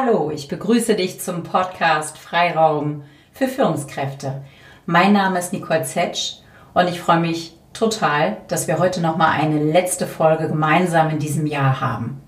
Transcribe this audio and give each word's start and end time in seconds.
Hallo, 0.00 0.30
ich 0.32 0.46
begrüße 0.46 0.94
dich 0.94 1.20
zum 1.20 1.42
Podcast 1.42 2.18
Freiraum 2.18 3.02
für 3.32 3.48
Führungskräfte. 3.48 4.42
Mein 4.86 5.12
Name 5.12 5.40
ist 5.40 5.52
Nicole 5.52 5.82
Zetsch 5.82 6.34
und 6.72 6.88
ich 6.88 7.00
freue 7.00 7.18
mich 7.18 7.56
total, 7.72 8.36
dass 8.46 8.68
wir 8.68 8.78
heute 8.78 9.00
noch 9.00 9.16
mal 9.16 9.32
eine 9.32 9.60
letzte 9.60 10.06
Folge 10.06 10.46
gemeinsam 10.46 11.10
in 11.10 11.18
diesem 11.18 11.46
Jahr 11.46 11.80
haben. 11.80 12.20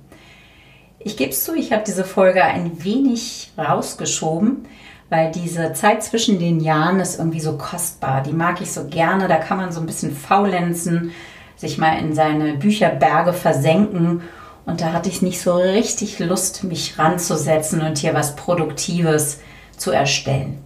Ich 0.99 1.17
gebe 1.17 1.31
es 1.31 1.45
zu, 1.45 1.55
ich 1.55 1.73
habe 1.73 1.85
diese 1.87 2.03
Folge 2.03 2.43
ein 2.43 2.83
wenig 2.83 3.53
rausgeschoben, 3.57 4.67
weil 5.09 5.31
diese 5.31 5.73
Zeit 5.73 6.03
zwischen 6.03 6.41
den 6.41 6.59
Jahren 6.59 6.99
ist 6.99 7.21
irgendwie 7.21 7.41
so 7.41 7.57
kostbar. 7.57 8.23
Die 8.23 8.33
mag 8.33 8.61
ich 8.61 8.73
so 8.73 8.89
gerne. 8.89 9.29
Da 9.29 9.37
kann 9.37 9.59
man 9.59 9.71
so 9.71 9.79
ein 9.79 9.87
bisschen 9.87 10.17
faulenzen, 10.17 11.13
sich 11.55 11.79
mal 11.79 12.01
in 12.01 12.15
seine 12.15 12.55
Bücherberge 12.55 13.33
versenken 13.33 14.23
und 14.71 14.81
da 14.81 14.93
hatte 14.93 15.09
ich 15.09 15.21
nicht 15.21 15.41
so 15.41 15.57
richtig 15.57 16.21
Lust, 16.21 16.63
mich 16.63 16.99
ranzusetzen 16.99 17.81
und 17.83 17.99
hier 17.99 18.15
was 18.15 18.37
Produktives 18.37 19.41
zu 19.77 19.91
erstellen. 19.91 20.59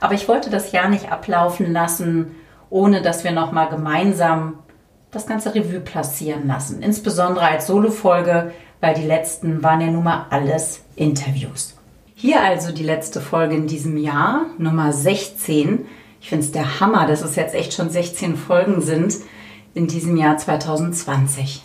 Aber 0.00 0.14
ich 0.14 0.28
wollte 0.28 0.48
das 0.48 0.72
Jahr 0.72 0.88
nicht 0.88 1.12
ablaufen 1.12 1.70
lassen, 1.70 2.34
ohne 2.70 3.02
dass 3.02 3.22
wir 3.22 3.32
nochmal 3.32 3.68
gemeinsam 3.68 4.60
das 5.10 5.26
ganze 5.26 5.54
Revue 5.54 5.80
passieren 5.80 6.46
lassen. 6.46 6.82
Insbesondere 6.82 7.44
als 7.44 7.66
Solo-Folge, 7.66 8.52
weil 8.80 8.94
die 8.94 9.06
letzten 9.06 9.62
waren 9.62 9.80
ja 9.82 9.88
nun 9.88 10.04
mal 10.04 10.26
alles 10.30 10.80
Interviews. 10.96 11.76
Hier 12.14 12.42
also 12.42 12.72
die 12.72 12.82
letzte 12.82 13.20
Folge 13.20 13.56
in 13.56 13.66
diesem 13.66 13.98
Jahr, 13.98 14.46
Nummer 14.56 14.92
16. 14.92 15.86
Ich 16.20 16.28
finde 16.30 16.46
es 16.46 16.52
der 16.52 16.80
Hammer, 16.80 17.06
dass 17.06 17.22
es 17.22 17.36
jetzt 17.36 17.54
echt 17.54 17.74
schon 17.74 17.90
16 17.90 18.36
Folgen 18.36 18.80
sind 18.80 19.16
in 19.74 19.86
diesem 19.86 20.16
Jahr 20.16 20.38
2020. 20.38 21.62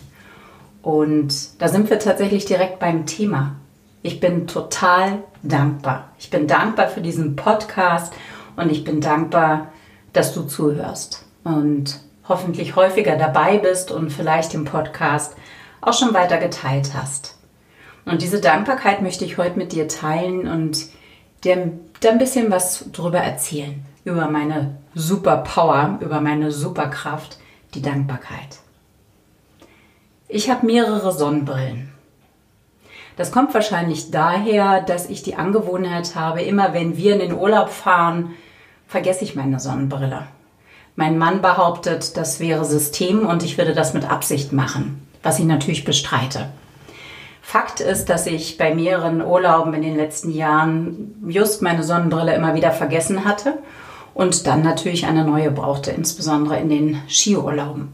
Und 0.86 1.60
da 1.60 1.66
sind 1.66 1.90
wir 1.90 1.98
tatsächlich 1.98 2.44
direkt 2.44 2.78
beim 2.78 3.06
Thema. 3.06 3.56
Ich 4.02 4.20
bin 4.20 4.46
total 4.46 5.24
dankbar. 5.42 6.12
Ich 6.16 6.30
bin 6.30 6.46
dankbar 6.46 6.86
für 6.86 7.00
diesen 7.00 7.34
Podcast 7.34 8.12
und 8.54 8.70
ich 8.70 8.84
bin 8.84 9.00
dankbar, 9.00 9.72
dass 10.12 10.32
du 10.32 10.44
zuhörst 10.44 11.24
und 11.42 11.98
hoffentlich 12.28 12.76
häufiger 12.76 13.16
dabei 13.16 13.58
bist 13.58 13.90
und 13.90 14.10
vielleicht 14.12 14.52
den 14.52 14.64
Podcast 14.64 15.34
auch 15.80 15.92
schon 15.92 16.14
weiter 16.14 16.38
geteilt 16.38 16.92
hast. 16.94 17.36
Und 18.04 18.22
diese 18.22 18.40
Dankbarkeit 18.40 19.02
möchte 19.02 19.24
ich 19.24 19.38
heute 19.38 19.58
mit 19.58 19.72
dir 19.72 19.88
teilen 19.88 20.46
und 20.46 20.86
dir 21.42 21.72
da 21.98 22.10
ein 22.10 22.18
bisschen 22.18 22.52
was 22.52 22.84
drüber 22.92 23.18
erzählen. 23.18 23.84
Über 24.04 24.30
meine 24.30 24.76
Superpower, 24.94 25.98
über 26.00 26.20
meine 26.20 26.52
Superkraft, 26.52 27.38
die 27.74 27.82
Dankbarkeit. 27.82 28.60
Ich 30.28 30.50
habe 30.50 30.66
mehrere 30.66 31.12
Sonnenbrillen. 31.12 31.92
Das 33.16 33.30
kommt 33.30 33.54
wahrscheinlich 33.54 34.10
daher, 34.10 34.80
dass 34.80 35.08
ich 35.08 35.22
die 35.22 35.36
Angewohnheit 35.36 36.16
habe, 36.16 36.42
immer 36.42 36.74
wenn 36.74 36.96
wir 36.96 37.12
in 37.12 37.20
den 37.20 37.32
Urlaub 37.32 37.70
fahren, 37.70 38.34
vergesse 38.88 39.22
ich 39.22 39.36
meine 39.36 39.60
Sonnenbrille. 39.60 40.26
Mein 40.96 41.16
Mann 41.16 41.42
behauptet, 41.42 42.16
das 42.16 42.40
wäre 42.40 42.64
System 42.64 43.24
und 43.24 43.44
ich 43.44 43.56
würde 43.56 43.72
das 43.72 43.94
mit 43.94 44.10
Absicht 44.10 44.52
machen, 44.52 45.06
was 45.22 45.38
ich 45.38 45.44
natürlich 45.44 45.84
bestreite. 45.84 46.48
Fakt 47.40 47.78
ist, 47.78 48.06
dass 48.06 48.26
ich 48.26 48.58
bei 48.58 48.74
mehreren 48.74 49.22
Urlauben 49.22 49.74
in 49.74 49.82
den 49.82 49.96
letzten 49.96 50.32
Jahren 50.32 51.24
just 51.28 51.62
meine 51.62 51.84
Sonnenbrille 51.84 52.34
immer 52.34 52.54
wieder 52.56 52.72
vergessen 52.72 53.24
hatte 53.24 53.58
und 54.12 54.48
dann 54.48 54.62
natürlich 54.62 55.06
eine 55.06 55.24
neue 55.24 55.52
brauchte, 55.52 55.92
insbesondere 55.92 56.58
in 56.58 56.68
den 56.68 57.02
Skiurlauben. 57.08 57.92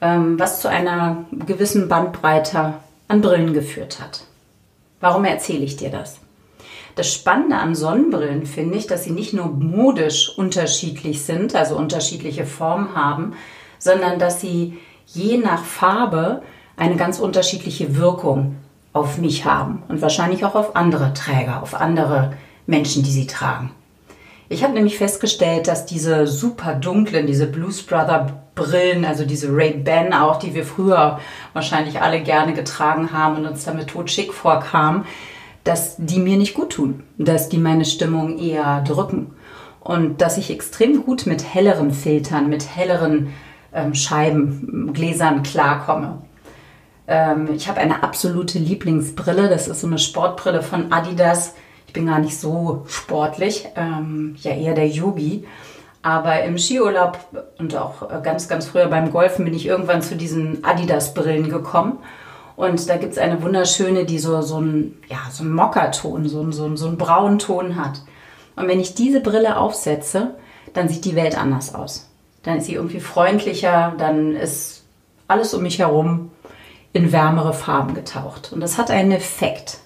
Ähm, 0.00 0.38
was 0.38 0.60
zu 0.60 0.68
einer 0.68 1.24
gewissen 1.46 1.88
Bandbreite 1.88 2.74
an 3.08 3.20
Brillen 3.20 3.52
geführt 3.52 4.00
hat. 4.00 4.24
Warum 5.00 5.24
erzähle 5.24 5.64
ich 5.64 5.76
dir 5.76 5.90
das? 5.90 6.20
Das 6.94 7.12
Spannende 7.12 7.56
an 7.56 7.74
Sonnenbrillen 7.74 8.46
finde 8.46 8.76
ich, 8.76 8.86
dass 8.86 9.04
sie 9.04 9.10
nicht 9.10 9.32
nur 9.32 9.46
modisch 9.48 10.36
unterschiedlich 10.36 11.22
sind, 11.22 11.54
also 11.54 11.76
unterschiedliche 11.76 12.46
Formen 12.46 12.94
haben, 12.94 13.34
sondern 13.78 14.18
dass 14.18 14.40
sie 14.40 14.78
je 15.06 15.38
nach 15.38 15.64
Farbe 15.64 16.42
eine 16.76 16.96
ganz 16.96 17.18
unterschiedliche 17.18 17.96
Wirkung 17.96 18.56
auf 18.92 19.18
mich 19.18 19.44
haben 19.44 19.82
und 19.88 20.02
wahrscheinlich 20.02 20.44
auch 20.44 20.54
auf 20.54 20.76
andere 20.76 21.14
Träger, 21.14 21.62
auf 21.62 21.74
andere 21.74 22.32
Menschen, 22.66 23.02
die 23.02 23.10
sie 23.10 23.26
tragen. 23.26 23.70
Ich 24.52 24.64
habe 24.64 24.74
nämlich 24.74 24.98
festgestellt, 24.98 25.68
dass 25.68 25.86
diese 25.86 26.26
super 26.26 26.74
dunklen, 26.74 27.28
diese 27.28 27.46
Blues 27.46 27.84
Brother 27.84 28.42
Brillen, 28.56 29.04
also 29.04 29.24
diese 29.24 29.46
Ray-Ban 29.56 30.12
auch, 30.12 30.40
die 30.40 30.54
wir 30.54 30.64
früher 30.64 31.20
wahrscheinlich 31.52 32.00
alle 32.02 32.20
gerne 32.20 32.52
getragen 32.52 33.12
haben 33.12 33.36
und 33.36 33.46
uns 33.46 33.64
damit 33.64 33.90
totschick 33.90 34.34
vorkamen, 34.34 35.04
dass 35.62 35.94
die 35.98 36.18
mir 36.18 36.36
nicht 36.36 36.54
gut 36.54 36.70
tun, 36.70 37.04
dass 37.16 37.48
die 37.48 37.58
meine 37.58 37.84
Stimmung 37.84 38.38
eher 38.40 38.82
drücken. 38.82 39.30
Und 39.78 40.20
dass 40.20 40.36
ich 40.36 40.50
extrem 40.50 41.04
gut 41.04 41.26
mit 41.26 41.44
helleren 41.44 41.92
Filtern, 41.92 42.48
mit 42.48 42.74
helleren 42.74 43.28
ähm, 43.72 43.94
Scheiben, 43.94 44.92
Gläsern 44.92 45.44
klarkomme. 45.44 46.22
Ähm, 47.06 47.50
ich 47.54 47.68
habe 47.68 47.78
eine 47.78 48.02
absolute 48.02 48.58
Lieblingsbrille, 48.58 49.48
das 49.48 49.68
ist 49.68 49.82
so 49.82 49.86
eine 49.86 50.00
Sportbrille 50.00 50.62
von 50.62 50.90
Adidas 50.92 51.54
ich 51.90 51.92
bin 51.92 52.06
gar 52.06 52.20
nicht 52.20 52.38
so 52.38 52.84
sportlich, 52.86 53.66
ähm, 53.74 54.36
ja 54.42 54.52
eher 54.52 54.74
der 54.74 54.86
Yogi. 54.86 55.44
Aber 56.02 56.44
im 56.44 56.56
Skiurlaub 56.56 57.18
und 57.58 57.74
auch 57.74 58.22
ganz, 58.22 58.46
ganz 58.46 58.68
früher 58.68 58.86
beim 58.86 59.10
Golfen 59.10 59.44
bin 59.44 59.54
ich 59.54 59.66
irgendwann 59.66 60.00
zu 60.00 60.14
diesen 60.14 60.64
Adidas-Brillen 60.64 61.50
gekommen. 61.50 61.98
Und 62.54 62.88
da 62.88 62.96
gibt 62.96 63.14
es 63.14 63.18
eine 63.18 63.42
wunderschöne, 63.42 64.04
die 64.04 64.20
so, 64.20 64.40
so 64.40 64.58
einen 64.58 65.02
ja, 65.08 65.18
so 65.32 65.42
Mockerton, 65.42 66.28
so, 66.28 66.48
so, 66.52 66.76
so 66.76 66.86
einen 66.86 66.96
braunen 66.96 67.40
Ton 67.40 67.74
hat. 67.74 68.02
Und 68.54 68.68
wenn 68.68 68.78
ich 68.78 68.94
diese 68.94 69.20
Brille 69.20 69.56
aufsetze, 69.56 70.36
dann 70.72 70.88
sieht 70.88 71.04
die 71.04 71.16
Welt 71.16 71.36
anders 71.36 71.74
aus. 71.74 72.08
Dann 72.44 72.58
ist 72.58 72.66
sie 72.66 72.74
irgendwie 72.74 73.00
freundlicher, 73.00 73.94
dann 73.98 74.36
ist 74.36 74.84
alles 75.26 75.54
um 75.54 75.64
mich 75.64 75.80
herum 75.80 76.30
in 76.92 77.10
wärmere 77.10 77.52
Farben 77.52 77.94
getaucht. 77.94 78.52
Und 78.52 78.60
das 78.60 78.78
hat 78.78 78.92
einen 78.92 79.10
Effekt. 79.10 79.78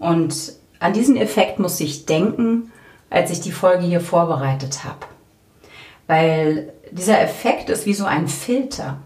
Und 0.00 0.56
an 0.78 0.92
diesen 0.92 1.16
Effekt 1.16 1.58
muss 1.58 1.80
ich 1.80 2.06
denken, 2.06 2.72
als 3.10 3.30
ich 3.30 3.40
die 3.40 3.52
Folge 3.52 3.84
hier 3.84 4.00
vorbereitet 4.00 4.84
habe. 4.84 5.06
Weil 6.06 6.72
dieser 6.90 7.20
Effekt 7.20 7.70
ist 7.70 7.86
wie 7.86 7.94
so 7.94 8.04
ein 8.04 8.28
Filter. 8.28 8.98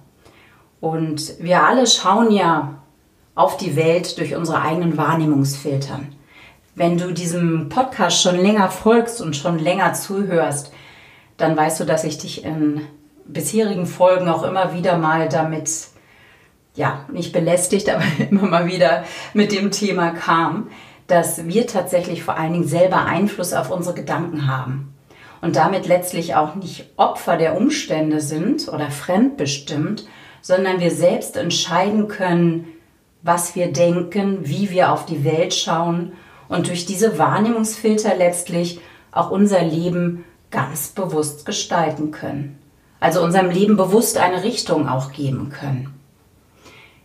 Und 0.81 1.35
wir 1.39 1.63
alle 1.63 1.87
schauen 1.87 2.31
ja 2.33 2.81
auf 3.35 3.57
die 3.57 3.77
Welt 3.77 4.19
durch 4.19 4.35
unsere 4.35 4.63
eigenen 4.63 4.97
Wahrnehmungsfiltern. 4.97 6.15
Wenn 6.75 6.99
du 6.99 7.13
diesem 7.13 7.69
Podcast 7.69 8.23
schon 8.23 8.37
länger 8.37 8.71
folgst 8.71 9.21
und 9.21 9.37
schon 9.37 9.59
länger 9.59 9.95
zuhörst, 9.95 10.73
dann 11.37 11.57
weißt 11.57 11.81
du, 11.81 11.85
dass 11.85 12.05
ich 12.05 12.19
dich 12.19 12.45
in 12.45 12.83
bisherigen 13.25 13.87
Folgen 13.87 14.29
auch 14.29 14.43
immer 14.43 14.75
wieder 14.75 14.99
mal 14.99 15.29
damit, 15.29 15.89
ja, 16.75 17.05
nicht 17.11 17.33
belästigt, 17.33 17.89
aber 17.95 18.05
immer 18.19 18.47
mal 18.47 18.67
wieder 18.67 19.05
mit 19.35 19.53
dem 19.53 19.71
Thema 19.71 20.11
kam, 20.11 20.69
dass 21.11 21.47
wir 21.47 21.67
tatsächlich 21.67 22.23
vor 22.23 22.37
allen 22.37 22.53
Dingen 22.53 22.69
selber 22.69 23.05
Einfluss 23.05 23.53
auf 23.53 23.71
unsere 23.71 23.95
Gedanken 23.95 24.47
haben 24.47 24.95
und 25.41 25.57
damit 25.57 25.87
letztlich 25.87 26.35
auch 26.35 26.55
nicht 26.55 26.87
Opfer 26.97 27.37
der 27.37 27.57
Umstände 27.57 28.21
sind 28.21 28.69
oder 28.69 28.91
fremdbestimmt, 28.91 30.07
sondern 30.43 30.81
wir 30.81 30.91
selbst 30.91 31.37
entscheiden 31.37 32.09
können, 32.09 32.69
was 33.23 33.55
wir 33.55 33.73
denken, 33.73 34.39
wie 34.43 34.71
wir 34.71 34.93
auf 34.93 35.05
die 35.05 35.25
Welt 35.25 35.53
schauen 35.53 36.13
und 36.49 36.69
durch 36.69 36.87
diese 36.87 37.19
Wahrnehmungsfilter 37.19 38.15
letztlich 38.17 38.81
auch 39.13 39.31
unser 39.31 39.63
Leben 39.63 40.25
ganz 40.51 40.89
bewusst 40.89 41.45
gestalten 41.45 42.11
können. 42.11 42.59
Also 42.99 43.23
unserem 43.23 43.51
Leben 43.51 43.77
bewusst 43.77 44.19
eine 44.19 44.43
Richtung 44.43 44.89
auch 44.89 45.13
geben 45.13 45.51
können. 45.51 45.95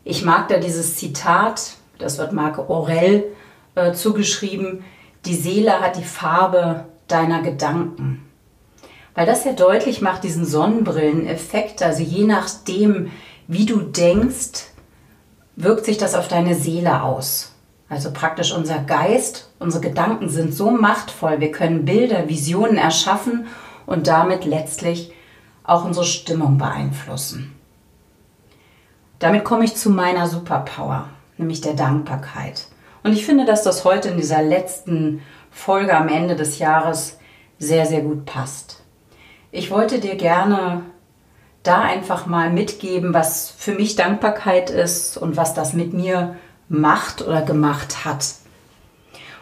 Ich 0.03 0.23
mag 0.23 0.49
da 0.49 0.57
dieses 0.57 0.97
Zitat, 0.97 1.73
das 1.97 2.17
wird 2.17 2.33
Marc 2.33 2.59
Aurel 2.59 3.23
äh, 3.75 3.93
zugeschrieben, 3.93 4.83
die 5.25 5.35
Seele 5.35 5.79
hat 5.81 5.97
die 5.97 6.03
Farbe 6.03 6.85
deiner 7.07 7.41
Gedanken. 7.41 8.25
Weil 9.13 9.25
das 9.25 9.45
ja 9.45 9.53
deutlich 9.53 10.01
macht, 10.01 10.23
diesen 10.23 10.45
Sonnenbrilleneffekt, 10.45 11.81
also 11.81 12.03
je 12.03 12.25
nachdem, 12.25 13.11
wie 13.47 13.65
du 13.65 13.79
denkst, 13.79 14.71
wirkt 15.55 15.85
sich 15.85 15.97
das 15.97 16.15
auf 16.15 16.27
deine 16.27 16.55
Seele 16.55 17.01
aus. 17.01 17.53
Also 17.87 18.11
praktisch 18.11 18.51
unser 18.51 18.79
Geist, 18.79 19.51
unsere 19.59 19.83
Gedanken 19.83 20.29
sind 20.29 20.53
so 20.53 20.71
machtvoll, 20.71 21.39
wir 21.39 21.51
können 21.51 21.85
Bilder, 21.85 22.27
Visionen 22.27 22.77
erschaffen 22.77 23.47
und 23.85 24.07
damit 24.07 24.43
letztlich 24.43 25.13
auch 25.63 25.85
unsere 25.85 26.05
Stimmung 26.05 26.57
beeinflussen. 26.57 27.53
Damit 29.19 29.45
komme 29.45 29.63
ich 29.63 29.75
zu 29.75 29.89
meiner 29.89 30.27
Superpower, 30.27 31.09
nämlich 31.37 31.61
der 31.61 31.73
Dankbarkeit. 31.73 32.67
Und 33.05 33.13
ich 33.13 33.23
finde, 33.23 33.45
dass 33.45 33.61
das 33.61 33.85
heute 33.85 34.09
in 34.09 34.17
dieser 34.17 34.41
letzten 34.41 35.21
Folge 35.51 35.95
am 35.95 36.07
Ende 36.07 36.35
des 36.35 36.57
Jahres 36.57 37.19
sehr, 37.59 37.85
sehr 37.85 38.01
gut 38.01 38.25
passt. 38.25 38.81
Ich 39.51 39.69
wollte 39.69 39.99
dir 39.99 40.15
gerne 40.15 40.81
da 41.61 41.81
einfach 41.81 42.25
mal 42.25 42.49
mitgeben, 42.49 43.13
was 43.13 43.51
für 43.55 43.73
mich 43.73 43.95
Dankbarkeit 43.95 44.71
ist 44.71 45.17
und 45.17 45.37
was 45.37 45.53
das 45.53 45.73
mit 45.73 45.93
mir 45.93 46.35
macht 46.67 47.21
oder 47.21 47.43
gemacht 47.43 48.05
hat. 48.05 48.25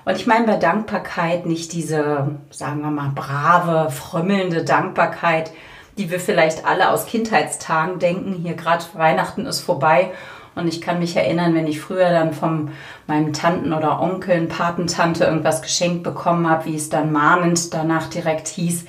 Und 0.04 0.18
ich 0.18 0.28
meine 0.28 0.46
bei 0.46 0.58
Dankbarkeit 0.58 1.46
nicht 1.46 1.72
diese, 1.72 2.36
sagen 2.50 2.82
wir 2.82 2.92
mal, 2.92 3.14
brave, 3.16 3.92
frömmelnde 3.92 4.66
Dankbarkeit, 4.66 5.52
die 5.98 6.12
wir 6.12 6.20
vielleicht 6.20 6.66
alle 6.66 6.90
aus 6.90 7.06
Kindheitstagen 7.06 8.00
denken. 8.00 8.34
Hier 8.34 8.56
gerade 8.56 8.84
Weihnachten 8.94 9.46
ist 9.46 9.62
vorbei 9.62 10.12
und 10.56 10.68
ich 10.68 10.82
kann 10.82 11.00
mich 11.00 11.16
erinnern, 11.16 11.56
wenn 11.56 11.68
ich 11.68 11.82
früher 11.82 12.10
dann 12.10 12.34
von 12.34 12.72
meinem 13.08 13.34
Tanten 13.34 13.74
oder 13.74 14.00
Onkeln, 14.00 14.48
Patentante 14.48 15.26
irgendwas 15.26 15.62
geschenkt 15.62 16.04
bekommen 16.04 16.50
habe, 16.50 16.66
wie 16.66 16.76
es 16.76 16.90
dann 16.90 17.12
mahnend 17.12 17.74
danach 17.74 18.08
direkt 18.08 18.48
hieß, 18.48 18.86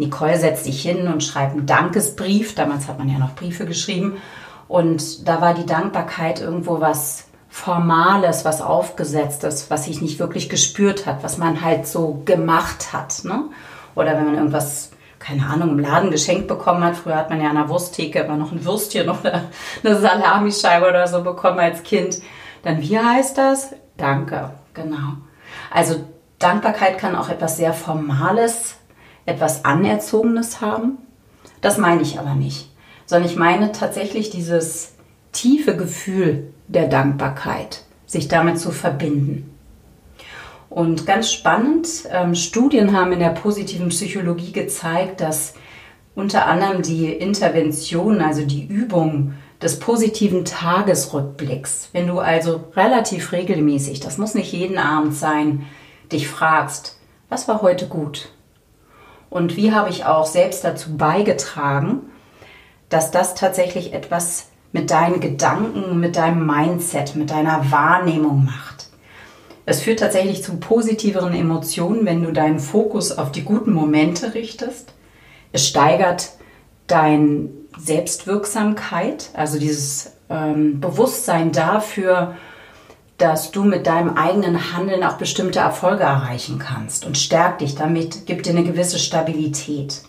Nicole 0.00 0.38
setzt 0.38 0.64
sich 0.64 0.80
hin 0.80 1.08
und 1.08 1.22
schreibt 1.22 1.52
einen 1.52 1.66
Dankesbrief. 1.66 2.54
Damals 2.54 2.88
hat 2.88 2.98
man 2.98 3.10
ja 3.10 3.18
noch 3.18 3.34
Briefe 3.34 3.66
geschrieben. 3.66 4.16
Und 4.66 5.28
da 5.28 5.42
war 5.42 5.52
die 5.52 5.66
Dankbarkeit 5.66 6.40
irgendwo 6.40 6.80
was 6.80 7.26
Formales, 7.50 8.44
was 8.44 8.62
Aufgesetztes, 8.62 9.70
was 9.70 9.84
sich 9.84 10.00
nicht 10.00 10.18
wirklich 10.18 10.48
gespürt 10.48 11.04
hat, 11.04 11.22
was 11.22 11.36
man 11.36 11.62
halt 11.62 11.86
so 11.86 12.22
gemacht 12.24 12.94
hat. 12.94 13.24
Ne? 13.24 13.44
Oder 13.94 14.16
wenn 14.16 14.24
man 14.24 14.36
irgendwas, 14.36 14.92
keine 15.20 15.46
Ahnung, 15.46 15.70
im 15.70 15.78
Laden 15.78 16.10
geschenkt 16.10 16.48
bekommen 16.48 16.82
hat. 16.82 16.96
Früher 16.96 17.14
hat 17.14 17.30
man 17.30 17.40
ja 17.40 17.50
an 17.50 17.56
der 17.56 17.68
Wursttheke 17.68 18.20
immer 18.20 18.36
noch 18.36 18.50
ein 18.50 18.64
Würstchen 18.64 19.08
oder 19.08 19.44
eine 19.84 19.96
Salamischeibe 19.96 20.88
oder 20.88 21.06
so 21.06 21.22
bekommen 21.22 21.60
als 21.60 21.84
Kind. 21.84 22.20
Dann, 22.62 22.80
wie 22.80 22.98
heißt 22.98 23.38
das? 23.38 23.74
Danke, 23.96 24.50
genau. 24.74 25.18
Also 25.70 26.04
Dankbarkeit 26.38 26.98
kann 26.98 27.14
auch 27.14 27.28
etwas 27.28 27.58
sehr 27.58 27.74
Formales, 27.74 28.76
etwas 29.26 29.64
Anerzogenes 29.64 30.60
haben. 30.60 30.98
Das 31.60 31.76
meine 31.76 32.00
ich 32.00 32.18
aber 32.18 32.34
nicht, 32.34 32.70
sondern 33.04 33.28
ich 33.28 33.36
meine 33.36 33.72
tatsächlich 33.72 34.30
dieses 34.30 34.94
tiefe 35.32 35.76
Gefühl 35.76 36.52
der 36.66 36.88
Dankbarkeit, 36.88 37.84
sich 38.06 38.28
damit 38.28 38.58
zu 38.58 38.70
verbinden. 38.70 39.49
Und 40.70 41.04
ganz 41.04 41.32
spannend, 41.32 41.88
ähm, 42.10 42.34
Studien 42.36 42.96
haben 42.96 43.12
in 43.12 43.18
der 43.18 43.30
positiven 43.30 43.88
Psychologie 43.88 44.52
gezeigt, 44.52 45.20
dass 45.20 45.54
unter 46.14 46.46
anderem 46.46 46.82
die 46.82 47.12
Intervention, 47.12 48.20
also 48.20 48.46
die 48.46 48.66
Übung 48.66 49.34
des 49.60 49.80
positiven 49.80 50.44
Tagesrückblicks, 50.44 51.90
wenn 51.92 52.06
du 52.06 52.20
also 52.20 52.64
relativ 52.76 53.32
regelmäßig, 53.32 54.00
das 54.00 54.16
muss 54.16 54.34
nicht 54.34 54.52
jeden 54.52 54.78
Abend 54.78 55.14
sein, 55.14 55.66
dich 56.12 56.28
fragst, 56.28 56.96
was 57.28 57.48
war 57.48 57.62
heute 57.62 57.86
gut? 57.86 58.32
Und 59.28 59.56
wie 59.56 59.72
habe 59.72 59.90
ich 59.90 60.04
auch 60.04 60.26
selbst 60.26 60.64
dazu 60.64 60.96
beigetragen, 60.96 62.02
dass 62.88 63.10
das 63.10 63.34
tatsächlich 63.34 63.92
etwas 63.92 64.48
mit 64.72 64.90
deinen 64.90 65.20
Gedanken, 65.20 65.98
mit 65.98 66.16
deinem 66.16 66.46
Mindset, 66.46 67.16
mit 67.16 67.30
deiner 67.30 67.70
Wahrnehmung 67.70 68.44
macht. 68.44 68.69
Es 69.70 69.82
führt 69.82 70.00
tatsächlich 70.00 70.42
zu 70.42 70.56
positiveren 70.56 71.32
Emotionen, 71.32 72.04
wenn 72.04 72.24
du 72.24 72.32
deinen 72.32 72.58
Fokus 72.58 73.16
auf 73.16 73.30
die 73.30 73.44
guten 73.44 73.72
Momente 73.72 74.34
richtest. 74.34 74.94
Es 75.52 75.68
steigert 75.68 76.30
deine 76.88 77.50
Selbstwirksamkeit, 77.78 79.30
also 79.32 79.60
dieses 79.60 80.14
ähm, 80.28 80.80
Bewusstsein 80.80 81.52
dafür, 81.52 82.34
dass 83.16 83.52
du 83.52 83.62
mit 83.62 83.86
deinem 83.86 84.16
eigenen 84.16 84.74
Handeln 84.74 85.04
auch 85.04 85.18
bestimmte 85.18 85.60
Erfolge 85.60 86.02
erreichen 86.02 86.58
kannst 86.58 87.06
und 87.06 87.16
stärkt 87.16 87.60
dich 87.60 87.76
damit, 87.76 88.26
gibt 88.26 88.46
dir 88.46 88.50
eine 88.50 88.64
gewisse 88.64 88.98
Stabilität. 88.98 90.02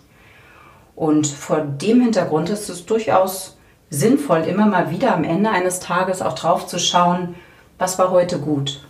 Und 0.95 1.27
vor 1.27 1.61
dem 1.61 2.01
Hintergrund 2.01 2.49
ist 2.49 2.67
es 2.67 2.87
durchaus 2.87 3.57
sinnvoll, 3.91 4.39
immer 4.39 4.65
mal 4.65 4.89
wieder 4.89 5.13
am 5.13 5.23
Ende 5.23 5.51
eines 5.51 5.79
Tages 5.79 6.23
auch 6.23 6.33
drauf 6.33 6.65
zu 6.65 6.79
schauen, 6.79 7.35
was 7.77 7.99
war 7.99 8.09
heute 8.09 8.39
gut. 8.39 8.81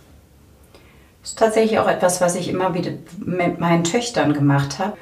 Ist 1.22 1.38
tatsächlich 1.38 1.78
auch 1.78 1.88
etwas, 1.88 2.20
was 2.20 2.34
ich 2.34 2.48
immer 2.48 2.74
wieder 2.74 2.92
mit 3.18 3.60
meinen 3.60 3.84
Töchtern 3.84 4.32
gemacht 4.32 4.78
habe. 4.78 4.96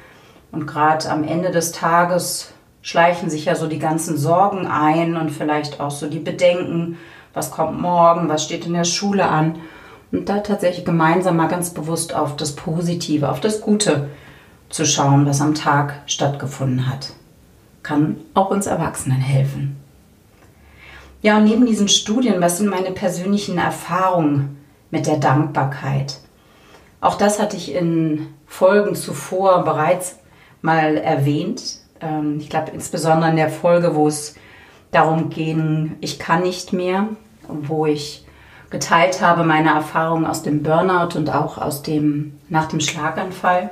Und 0.51 0.67
gerade 0.67 1.09
am 1.09 1.23
Ende 1.23 1.51
des 1.51 1.71
Tages 1.71 2.51
schleichen 2.81 3.29
sich 3.29 3.45
ja 3.45 3.55
so 3.55 3.67
die 3.67 3.79
ganzen 3.79 4.17
Sorgen 4.17 4.67
ein 4.67 5.17
und 5.17 5.29
vielleicht 5.29 5.79
auch 5.79 5.91
so 5.91 6.07
die 6.07 6.19
Bedenken, 6.19 6.97
was 7.33 7.51
kommt 7.51 7.79
morgen, 7.79 8.29
was 8.29 8.43
steht 8.43 8.65
in 8.65 8.73
der 8.73 8.83
Schule 8.83 9.27
an. 9.27 9.59
Und 10.11 10.27
da 10.29 10.39
tatsächlich 10.39 10.85
gemeinsam 10.85 11.37
mal 11.37 11.47
ganz 11.47 11.71
bewusst 11.71 12.13
auf 12.13 12.35
das 12.35 12.55
Positive, 12.55 13.29
auf 13.29 13.39
das 13.39 13.61
Gute 13.61 14.09
zu 14.69 14.85
schauen, 14.85 15.25
was 15.25 15.41
am 15.41 15.55
Tag 15.55 16.01
stattgefunden 16.05 16.87
hat. 16.87 17.13
Kann 17.81 18.17
auch 18.33 18.51
uns 18.51 18.67
Erwachsenen 18.67 19.21
helfen. 19.21 19.77
Ja, 21.21 21.37
und 21.37 21.45
neben 21.45 21.65
diesen 21.65 21.87
Studien, 21.87 22.41
was 22.41 22.57
sind 22.57 22.69
meine 22.69 22.91
persönlichen 22.91 23.57
Erfahrungen 23.57 24.60
mit 24.91 25.07
der 25.07 25.17
Dankbarkeit? 25.17 26.19
Auch 26.99 27.15
das 27.15 27.39
hatte 27.39 27.57
ich 27.57 27.73
in 27.73 28.27
Folgen 28.45 28.95
zuvor 28.95 29.63
bereits 29.63 30.19
mal 30.61 30.97
erwähnt. 30.97 31.79
Ähm, 31.99 32.37
ich 32.39 32.49
glaube 32.49 32.71
insbesondere 32.71 33.31
in 33.31 33.37
der 33.37 33.49
Folge, 33.49 33.95
wo 33.95 34.07
es 34.07 34.35
darum 34.91 35.29
ging, 35.29 35.95
ich 36.01 36.19
kann 36.19 36.43
nicht 36.43 36.73
mehr, 36.73 37.07
wo 37.47 37.85
ich 37.85 38.25
geteilt 38.69 39.21
habe 39.21 39.43
meine 39.43 39.69
Erfahrungen 39.69 40.25
aus 40.25 40.43
dem 40.43 40.63
Burnout 40.63 41.17
und 41.17 41.29
auch 41.33 41.57
aus 41.57 41.81
dem 41.81 42.39
nach 42.49 42.67
dem 42.67 42.79
Schlaganfall. 42.79 43.71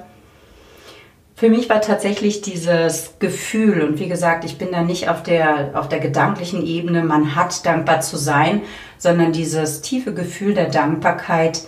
Für 1.39 1.49
mich 1.49 1.69
war 1.69 1.79
tatsächlich 1.79 2.41
dieses 2.41 3.13
Gefühl, 3.19 3.81
und 3.83 3.97
wie 3.97 4.09
gesagt, 4.09 4.43
ich 4.43 4.57
bin 4.57 4.73
da 4.73 4.81
nicht 4.81 5.07
auf 5.07 5.23
der, 5.23 5.71
auf 5.73 5.87
der 5.87 6.01
gedanklichen 6.01 6.65
Ebene, 6.65 7.01
man 7.01 7.33
hat 7.33 7.65
dankbar 7.65 8.01
zu 8.01 8.17
sein, 8.17 8.63
sondern 8.97 9.31
dieses 9.31 9.79
tiefe 9.79 10.13
Gefühl 10.13 10.53
der 10.53 10.69
Dankbarkeit 10.69 11.61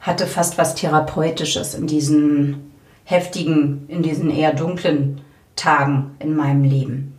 hatte 0.00 0.26
fast 0.26 0.58
was 0.58 0.74
Therapeutisches 0.74 1.74
in 1.74 1.86
diesen 1.86 2.72
heftigen, 3.04 3.84
in 3.86 4.02
diesen 4.02 4.28
eher 4.28 4.54
dunklen 4.54 5.20
Tagen 5.54 6.16
in 6.18 6.34
meinem 6.34 6.64
Leben. 6.64 7.16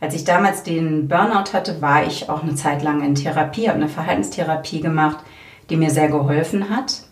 Als 0.00 0.16
ich 0.16 0.24
damals 0.24 0.64
den 0.64 1.06
Burnout 1.06 1.52
hatte, 1.52 1.80
war 1.80 2.04
ich 2.04 2.28
auch 2.28 2.42
eine 2.42 2.56
Zeit 2.56 2.82
lang 2.82 3.04
in 3.04 3.14
Therapie, 3.14 3.68
habe 3.68 3.78
eine 3.78 3.88
Verhaltenstherapie 3.88 4.80
gemacht, 4.80 5.18
die 5.70 5.76
mir 5.76 5.90
sehr 5.90 6.08
geholfen 6.08 6.70
hat. 6.70 7.05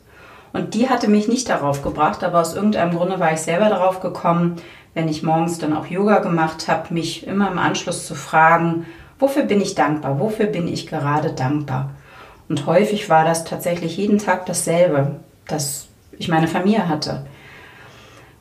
Und 0.55 0.75
die 0.75 0.89
hatte 0.89 1.09
mich 1.09 1.27
nicht 1.27 1.49
darauf 1.49 1.83
gebracht, 1.83 2.23
aber 2.23 2.41
aus 2.41 2.55
irgendeinem 2.55 2.97
Grunde 2.97 3.19
war 3.19 3.33
ich 3.33 3.41
selber 3.41 3.69
darauf 3.69 3.99
gekommen, 3.99 4.55
wenn 4.95 5.09
ich 5.09 5.25
morgens 5.25 5.59
dann 5.59 5.77
auch 5.77 5.87
Yoga 5.87 6.21
gemacht 6.21 6.69
habe, 6.69 6.95
mich 6.95 7.27
immer 7.27 7.51
im 7.51 7.58
Anschluss 7.58 8.06
zu 8.06 8.15
fragen, 8.15 8.87
wofür 9.19 9.43
bin 9.43 9.61
ich 9.61 9.75
dankbar, 9.75 10.20
wofür 10.20 10.46
bin 10.46 10.69
ich 10.69 10.87
gerade 10.87 11.32
dankbar. 11.32 11.91
Und 12.49 12.67
häufig 12.67 13.11
war 13.11 13.25
das 13.25 13.43
tatsächlich 13.43 13.96
jeden 13.96 14.19
Tag 14.19 14.46
dasselbe, 14.46 15.17
dass 15.49 15.89
ich 16.17 16.29
meine 16.29 16.46
Familie 16.46 16.89
hatte. 16.89 17.27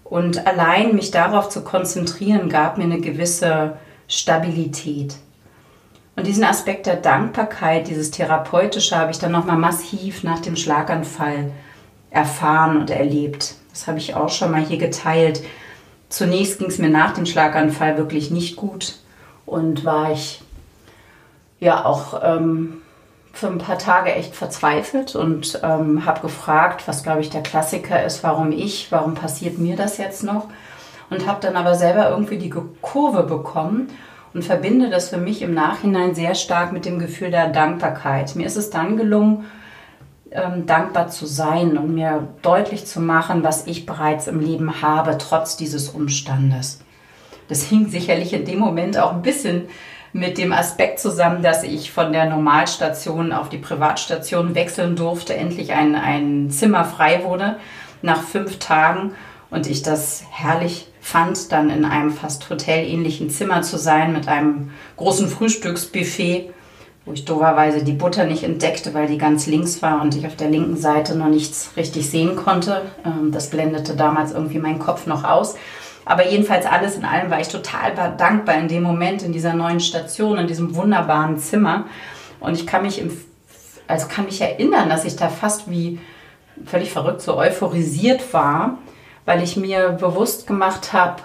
Und 0.04 0.46
allein 0.46 0.94
mich 0.94 1.10
darauf 1.10 1.50
zu 1.50 1.64
konzentrieren, 1.64 2.48
gab 2.48 2.78
mir 2.78 2.84
eine 2.84 3.02
gewisse 3.02 3.78
Stabilität. 4.08 5.16
Und 6.16 6.28
diesen 6.28 6.44
Aspekt 6.44 6.86
der 6.86 6.98
Dankbarkeit, 6.98 7.88
dieses 7.88 8.12
Therapeutische, 8.12 8.96
habe 9.00 9.10
ich 9.10 9.18
dann 9.18 9.32
nochmal 9.32 9.58
massiv 9.58 10.24
nach 10.24 10.42
dem 10.42 10.56
Schlaganfall 10.56 11.50
erfahren 12.14 12.78
und 12.78 12.90
erlebt. 12.90 13.56
Das 13.72 13.88
habe 13.88 13.98
ich 13.98 14.16
auch 14.16 14.30
schon 14.30 14.52
mal 14.52 14.64
hier 14.64 14.78
geteilt. 14.78 15.44
Zunächst 16.10 16.60
ging 16.60 16.68
es 16.68 16.78
mir 16.78 16.90
nach 16.90 17.16
dem 17.16 17.26
Schlaganfall 17.26 17.98
wirklich 17.98 18.30
nicht 18.30 18.56
gut 18.56 19.00
und 19.48 19.84
war 19.84 20.12
ich 20.12 20.42
ja 21.60 21.84
auch 21.84 22.22
ähm, 22.24 22.82
für 23.34 23.48
ein 23.48 23.58
paar 23.58 23.80
Tage 23.80 24.14
echt 24.14 24.36
verzweifelt 24.36 25.16
und 25.16 25.60
ähm, 25.64 26.06
habe 26.06 26.22
gefragt, 26.22 26.88
was 26.88 27.02
glaube 27.02 27.22
ich 27.22 27.32
der 27.32 27.42
Klassiker 27.42 28.04
ist, 28.04 28.24
warum 28.24 28.52
ich, 28.52 28.92
warum 28.92 29.16
passiert 29.16 29.58
mir 29.58 29.76
das 29.76 29.98
jetzt 29.98 30.24
noch? 30.24 30.50
Und 31.10 31.26
habe 31.26 31.42
dann 31.42 31.56
aber 31.56 31.74
selber 31.76 32.10
irgendwie 32.10 32.38
die 32.38 32.54
Kurve 32.82 33.24
bekommen 33.24 33.90
und 34.36 34.46
verbinde 34.46 34.90
das 34.90 35.10
für 35.10 35.18
mich 35.18 35.42
im 35.42 35.54
Nachhinein 35.54 36.14
sehr 36.14 36.36
stark 36.36 36.74
mit 36.74 36.86
dem 36.86 37.00
Gefühl 37.00 37.32
der 37.32 37.50
Dankbarkeit. 37.50 38.36
Mir 38.36 38.46
ist 38.46 38.56
es 38.58 38.70
dann 38.70 38.98
gelungen, 38.98 39.46
ähm, 40.34 40.66
dankbar 40.66 41.10
zu 41.10 41.26
sein 41.26 41.78
und 41.78 41.94
mir 41.94 42.28
deutlich 42.42 42.86
zu 42.86 43.00
machen, 43.00 43.44
was 43.44 43.68
ich 43.68 43.86
bereits 43.86 44.28
im 44.28 44.40
Leben 44.40 44.82
habe, 44.82 45.18
trotz 45.18 45.58
dieses 45.58 45.90
Umstandes. 45.90 46.82
Das 47.48 47.64
hing 47.64 47.90
sicherlich 47.90 48.34
in 48.34 48.46
dem 48.46 48.60
Moment 48.60 48.98
auch 48.98 49.14
ein 49.14 49.22
bisschen 49.22 49.68
mit 50.14 50.38
dem 50.38 50.54
Aspekt 50.54 51.00
zusammen, 51.00 51.42
dass 51.42 51.64
ich 51.64 51.92
von 51.92 52.14
der 52.14 52.30
Normalstation 52.30 53.32
auf 53.32 53.50
die 53.50 53.58
Privatstation 53.58 54.54
wechseln 54.56 54.96
durfte, 54.96 55.36
endlich 55.36 55.74
ein, 55.74 55.96
ein 55.96 56.52
Zimmer 56.52 56.86
frei 56.86 57.24
wurde 57.24 57.58
nach 58.02 58.22
fünf 58.22 58.60
Tagen 58.60 59.14
und 59.50 59.68
ich 59.68 59.82
das 59.82 60.24
herrlich 60.32 60.88
fand, 61.02 61.52
dann 61.52 61.70
in 61.70 61.86
einem 61.86 62.12
fast 62.12 62.50
hotelähnlichen 62.50 63.30
Zimmer 63.30 63.62
zu 63.62 63.78
sein 63.78 64.14
mit 64.14 64.28
einem 64.28 64.72
großen 64.98 65.28
Frühstücksbuffet 65.28 66.52
wo 67.06 67.12
ich 67.14 67.26
doverweise 67.26 67.84
die 67.84 67.92
Butter 67.92 68.26
nicht 68.26 68.44
entdeckte, 68.44 68.94
weil 68.94 69.08
die 69.08 69.18
ganz 69.18 69.46
links 69.46 69.82
war 69.82 70.02
und 70.02 70.16
ich 70.16 70.26
auf 70.26 70.36
der 70.36 70.50
linken 70.50 70.78
Seite 70.78 71.16
noch 71.16 71.28
nichts 71.28 71.72
richtig 71.76 72.10
sehen 72.10 72.36
konnte. 72.36 72.82
Ähm, 73.06 73.32
das 73.32 73.50
blendete 73.50 73.96
damals 73.96 74.32
irgendwie 74.32 74.60
meinen 74.60 74.80
Kopf 74.80 75.06
noch 75.06 75.24
aus. 75.24 75.56
Aber 76.06 76.30
jedenfalls 76.30 76.66
alles 76.66 76.96
in 76.96 77.06
allem 77.06 77.32
war 77.32 77.40
ich 77.40 77.48
total 77.48 77.94
dankbar 78.18 78.56
in 78.56 78.68
dem 78.68 78.84
Moment, 78.84 79.22
in 79.24 79.32
dieser 79.32 79.54
neuen 79.54 79.80
Station, 79.80 80.38
in 80.38 80.48
diesem 80.48 80.76
wunderbaren 80.76 81.38
Zimmer. 81.38 81.86
Und 82.40 82.56
ich 82.56 82.68
kann 82.68 82.84
mich, 82.84 83.00
im, 83.00 83.12
also 83.88 84.08
kann 84.08 84.26
mich 84.26 84.42
erinnern, 84.42 84.90
dass 84.90 85.06
ich 85.06 85.16
da 85.16 85.30
fast 85.30 85.70
wie 85.70 86.00
völlig 86.66 86.92
verrückt, 86.92 87.22
so 87.22 87.38
euphorisiert 87.38 88.34
war, 88.34 88.78
weil 89.26 89.42
ich 89.42 89.56
mir 89.56 89.90
bewusst 89.90 90.46
gemacht 90.46 90.92
habe, 90.94 91.22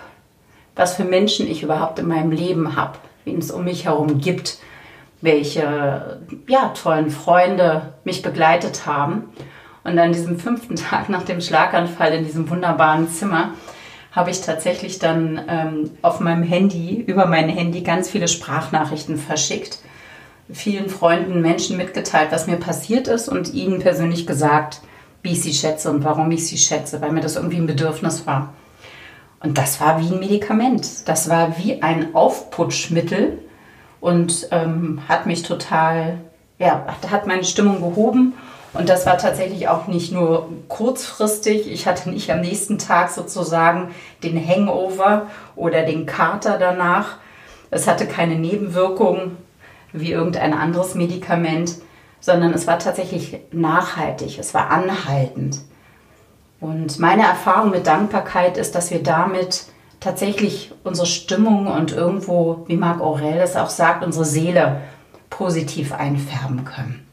was 0.76 0.94
für 0.94 1.04
Menschen 1.04 1.49
ich 1.49 1.62
überhaupt 1.64 1.99
in 1.99 2.06
meinem 2.06 2.30
Leben 2.30 2.76
habe, 2.76 2.99
wen 3.25 3.38
es 3.38 3.50
um 3.50 3.64
mich 3.64 3.85
herum 3.85 4.20
gibt, 4.20 4.58
welche 5.20 6.20
ja, 6.46 6.68
tollen 6.68 7.10
Freunde 7.10 7.94
mich 8.04 8.22
begleitet 8.22 8.87
haben. 8.87 9.25
Und 9.84 9.98
an 9.98 10.12
diesem 10.12 10.38
fünften 10.38 10.76
Tag 10.76 11.08
nach 11.08 11.25
dem 11.25 11.40
Schlaganfall 11.40 12.12
in 12.12 12.25
diesem 12.25 12.48
wunderbaren 12.50 13.08
Zimmer 13.08 13.52
habe 14.12 14.30
ich 14.30 14.40
tatsächlich 14.40 14.98
dann 14.98 15.40
ähm, 15.48 15.90
auf 16.02 16.18
meinem 16.20 16.42
Handy, 16.42 17.04
über 17.06 17.26
mein 17.26 17.48
Handy, 17.48 17.82
ganz 17.82 18.08
viele 18.08 18.26
Sprachnachrichten 18.26 19.16
verschickt. 19.16 19.80
Vielen 20.50 20.88
Freunden, 20.88 21.42
Menschen 21.42 21.76
mitgeteilt, 21.76 22.32
was 22.32 22.46
mir 22.46 22.56
passiert 22.56 23.06
ist 23.06 23.28
und 23.28 23.52
ihnen 23.52 23.80
persönlich 23.80 24.26
gesagt, 24.26 24.80
wie 25.22 25.32
ich 25.32 25.42
sie 25.42 25.52
schätze 25.52 25.90
und 25.90 26.04
warum 26.04 26.30
ich 26.30 26.46
sie 26.46 26.56
schätze, 26.56 27.02
weil 27.02 27.12
mir 27.12 27.20
das 27.20 27.37
irgendwie 27.37 27.58
ein 27.58 27.66
Bedürfnis 27.66 28.26
war. 28.26 28.54
Und 29.40 29.58
das 29.58 29.80
war 29.80 30.00
wie 30.00 30.12
ein 30.12 30.20
Medikament. 30.20 31.06
Das 31.06 31.28
war 31.28 31.58
wie 31.58 31.82
ein 31.82 32.14
Aufputschmittel 32.14 33.38
und 34.00 34.49
ähm, 34.50 35.00
hat 35.09 35.26
mich 35.26 35.43
total, 35.43 36.19
ja, 36.59 36.87
hat 37.11 37.26
meine 37.26 37.45
Stimmung 37.45 37.81
gehoben. 37.81 38.35
Und 38.75 38.88
das 38.88 39.07
war 39.07 39.17
tatsächlich 39.17 39.69
auch 39.69 39.87
nicht 39.87 40.12
nur 40.12 40.49
kurzfristig. 40.69 41.71
Ich 41.73 41.87
hatte 41.87 42.11
nicht 42.11 42.31
am 42.31 42.40
nächsten 42.40 42.78
Tag 42.78 43.11
sozusagen 43.11 43.95
den 44.23 44.37
Hangover 44.37 45.26
oder 45.57 45.83
den 45.83 46.07
Kater 46.07 46.59
danach. 46.59 47.17
Es 47.71 47.87
hatte 47.87 48.07
keine 48.07 48.37
Nebenwirkungen 48.37 49.37
wie 49.93 50.12
irgendein 50.12 50.52
anderes 50.52 50.95
Medikament, 50.95 51.76
sondern 52.21 52.52
es 52.52 52.67
war 52.67 52.78
tatsächlich 52.78 53.38
nachhaltig, 53.52 54.38
es 54.38 54.52
war 54.52 54.71
anhaltend. 54.71 55.61
Und 56.61 56.99
meine 56.99 57.23
Erfahrung 57.23 57.71
mit 57.71 57.87
Dankbarkeit 57.87 58.59
ist, 58.59 58.75
dass 58.75 58.90
wir 58.90 59.02
damit 59.02 59.67
tatsächlich 60.00 60.73
unsere 60.85 61.07
Stimmung 61.07 61.67
und 61.67 61.93
irgendwo, 61.93 62.64
wie 62.67 62.76
Marc 62.76 63.00
Aurel 63.00 63.38
es 63.38 63.57
auch 63.57 63.71
sagt, 63.71 64.05
unsere 64.05 64.25
Seele 64.25 64.81
positiv 65.31 65.93
einfärben 65.93 66.64
können. 66.64 67.07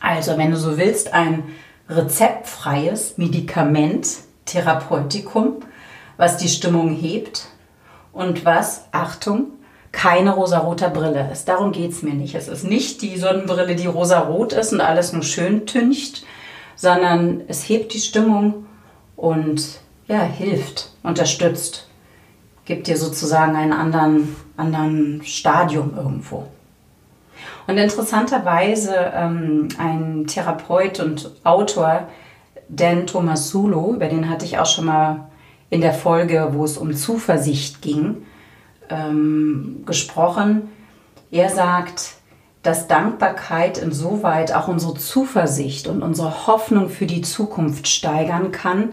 Also, 0.00 0.38
wenn 0.38 0.50
du 0.50 0.56
so 0.56 0.78
willst, 0.78 1.12
ein 1.12 1.44
rezeptfreies 1.88 3.18
Medikament, 3.18 4.08
Therapeutikum, 4.46 5.56
was 6.16 6.36
die 6.36 6.48
Stimmung 6.48 6.94
hebt 6.94 7.48
und 8.12 8.44
was, 8.44 8.86
Achtung, 8.92 9.52
keine 9.92 10.34
rosaroter 10.34 10.88
Brille 10.90 11.30
ist. 11.32 11.48
Darum 11.48 11.72
geht 11.72 11.90
es 11.90 12.02
mir 12.02 12.14
nicht. 12.14 12.34
Es 12.34 12.48
ist 12.48 12.64
nicht 12.64 13.02
die 13.02 13.16
Sonnenbrille, 13.16 13.74
die 13.74 13.86
rosarot 13.86 14.52
ist 14.52 14.72
und 14.72 14.80
alles 14.80 15.12
nur 15.12 15.22
schön 15.22 15.66
tüncht, 15.66 16.24
sondern 16.76 17.42
es 17.48 17.68
hebt 17.68 17.92
die 17.92 18.00
Stimmung 18.00 18.66
und 19.16 19.80
ja, 20.10 20.22
hilft, 20.22 20.90
unterstützt, 21.04 21.86
gibt 22.64 22.88
dir 22.88 22.96
sozusagen 22.96 23.54
einen 23.54 23.72
anderen, 23.72 24.34
anderen 24.56 25.22
Stadium 25.24 25.96
irgendwo. 25.96 26.48
Und 27.68 27.78
interessanterweise 27.78 29.12
ähm, 29.14 29.68
ein 29.78 30.26
Therapeut 30.26 30.98
und 30.98 31.30
Autor, 31.44 32.08
Dan 32.68 33.06
Tomasulo, 33.06 33.94
über 33.94 34.06
den 34.06 34.28
hatte 34.28 34.44
ich 34.44 34.58
auch 34.58 34.66
schon 34.66 34.86
mal 34.86 35.30
in 35.70 35.80
der 35.80 35.94
Folge, 35.94 36.48
wo 36.52 36.64
es 36.64 36.76
um 36.76 36.92
Zuversicht 36.92 37.80
ging, 37.80 38.26
ähm, 38.88 39.84
gesprochen. 39.86 40.70
Er 41.30 41.50
sagt, 41.50 42.14
dass 42.64 42.88
Dankbarkeit 42.88 43.78
insoweit 43.78 44.52
auch 44.52 44.66
unsere 44.66 44.94
Zuversicht 44.94 45.86
und 45.86 46.02
unsere 46.02 46.48
Hoffnung 46.48 46.88
für 46.88 47.06
die 47.06 47.22
Zukunft 47.22 47.86
steigern 47.86 48.50
kann, 48.50 48.92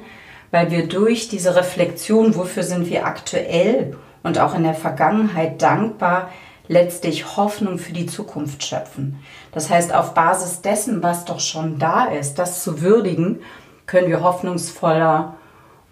weil 0.52 0.72
wir 0.72 0.88
durch 0.88 1.28
diese 1.28 1.56
Reflexion, 1.56 2.36
wofür 2.36 2.64
sind 2.64 2.90
wir 2.90 3.06
aktuell 3.06 3.98
und 4.24 4.40
auch 4.40 4.56
in 4.56 4.64
der 4.64 4.74
Vergangenheit 4.74 5.62
dankbar, 5.62 6.30
letztlich 6.68 7.38
Hoffnung 7.38 7.78
für 7.78 7.94
die 7.94 8.06
Zukunft 8.06 8.64
schöpfen. 8.64 9.20
Das 9.52 9.70
heißt, 9.70 9.94
auf 9.94 10.14
Basis 10.14 10.62
dessen, 10.62 11.02
was 11.02 11.26
doch 11.26 11.40
schon 11.40 11.80
da 11.80 12.06
ist, 12.06 12.36
das 12.36 12.64
zu 12.64 12.82
würdigen, 12.82 13.42
können 13.86 14.10
wir 14.10 14.22
hoffnungsvoller 14.22 15.36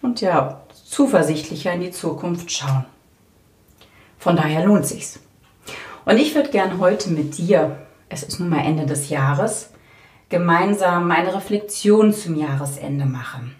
und 0.01 0.21
ja, 0.21 0.61
zuversichtlicher 0.85 1.73
in 1.73 1.81
die 1.81 1.91
Zukunft 1.91 2.51
schauen. 2.51 2.85
Von 4.19 4.35
daher 4.35 4.65
lohnt 4.65 4.85
sich's. 4.85 5.19
Und 6.05 6.17
ich 6.17 6.35
würde 6.35 6.49
gern 6.49 6.79
heute 6.79 7.09
mit 7.09 7.37
dir, 7.37 7.77
es 8.09 8.23
ist 8.23 8.39
nun 8.39 8.49
mal 8.49 8.65
Ende 8.65 8.85
des 8.85 9.09
Jahres, 9.09 9.71
gemeinsam 10.29 11.09
eine 11.09 11.33
Reflexion 11.33 12.13
zum 12.13 12.35
Jahresende 12.35 13.05
machen 13.05 13.55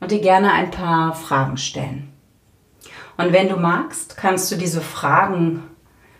und 0.00 0.10
dir 0.10 0.20
gerne 0.20 0.52
ein 0.52 0.70
paar 0.70 1.14
Fragen 1.14 1.56
stellen. 1.56 2.12
Und 3.16 3.32
wenn 3.32 3.48
du 3.48 3.56
magst, 3.56 4.16
kannst 4.16 4.50
du 4.50 4.56
diese 4.56 4.80
Fragen 4.80 5.62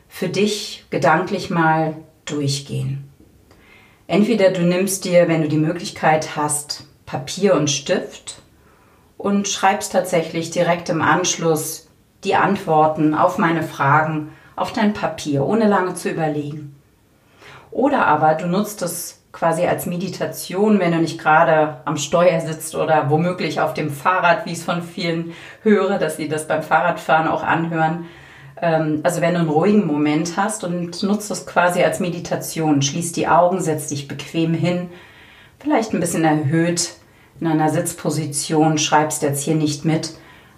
für 0.09 0.29
dich 0.29 0.85
gedanklich 0.91 1.49
mal 1.51 1.97
durchgehen. 2.27 3.11
Entweder 4.07 4.51
du 4.51 4.63
nimmst 4.63 5.05
dir, 5.05 5.29
wenn 5.29 5.43
du 5.43 5.49
die 5.49 5.57
Möglichkeit 5.57 6.37
hast, 6.37 6.85
Papier 7.07 7.55
und 7.55 7.71
Stift 7.71 8.43
und 9.17 9.49
schreibst 9.49 9.93
tatsächlich 9.93 10.51
direkt 10.51 10.89
im 10.89 11.01
Anschluss 11.01 11.89
die 12.25 12.35
Antworten 12.35 13.15
auf 13.15 13.39
meine 13.39 13.63
Fragen 13.63 14.33
auf 14.57 14.73
dein 14.73 14.93
Papier, 14.93 15.45
ohne 15.45 15.67
lange 15.69 15.95
zu 15.95 16.11
überlegen. 16.11 16.77
Oder 17.71 18.07
aber 18.07 18.35
du 18.35 18.47
nutzt 18.47 18.83
es 18.83 19.20
quasi 19.41 19.65
als 19.65 19.87
Meditation, 19.87 20.81
wenn 20.81 20.93
du 20.93 20.99
nicht 20.99 21.19
gerade 21.19 21.79
am 21.87 21.97
Steuer 21.97 22.43
sitzt 22.43 22.75
oder 22.75 23.09
womöglich 23.09 23.59
auf 23.63 23.73
dem 23.73 23.89
Fahrrad, 23.91 24.45
wie 24.45 24.51
ich 24.51 24.59
es 24.59 24.65
von 24.65 24.83
vielen 24.83 25.33
höre, 25.63 25.99
dass 25.99 26.19
sie 26.19 26.29
das 26.29 26.47
beim 26.47 26.63
Fahrradfahren 26.63 27.27
auch 27.27 27.43
anhören. 27.43 28.05
Ähm, 28.61 29.01
also 29.03 29.23
wenn 29.23 29.33
du 29.33 29.41
einen 29.41 29.49
ruhigen 29.49 29.87
Moment 29.87 30.37
hast 30.37 30.63
und 30.63 31.03
nutzt 31.03 31.31
es 31.31 31.47
quasi 31.47 31.83
als 31.83 32.01
Meditation, 32.01 32.83
schließ 32.83 33.13
die 33.13 33.29
Augen, 33.29 33.63
setz 33.63 33.87
dich 33.87 34.09
bequem 34.09 34.53
hin, 34.53 34.91
vielleicht 35.59 35.95
ein 35.95 36.01
bisschen 36.01 36.25
erhöht 36.25 36.97
in 37.41 37.47
einer 37.47 37.71
Sitzposition, 37.71 38.77
schreibst 38.77 39.23
jetzt 39.23 39.43
hier 39.43 39.55
nicht 39.55 39.87
mit, 39.87 40.13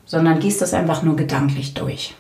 sondern 0.07 0.41
gehst 0.41 0.61
das 0.61 0.75
einfach 0.75 1.05
nur 1.05 1.15
gedanklich 1.15 1.75
durch. 1.75 2.17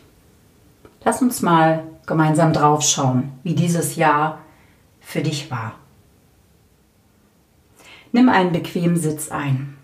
Lass 1.04 1.22
uns 1.22 1.42
mal 1.42 1.82
gemeinsam 2.06 2.52
draufschauen, 2.52 3.32
wie 3.42 3.56
dieses 3.56 3.96
Jahr 3.96 4.38
für 5.00 5.22
dich 5.22 5.50
war. 5.50 5.72
Nimm 8.12 8.28
einen 8.28 8.52
bequemen 8.52 8.96
Sitz 8.96 9.30
ein. 9.30 9.76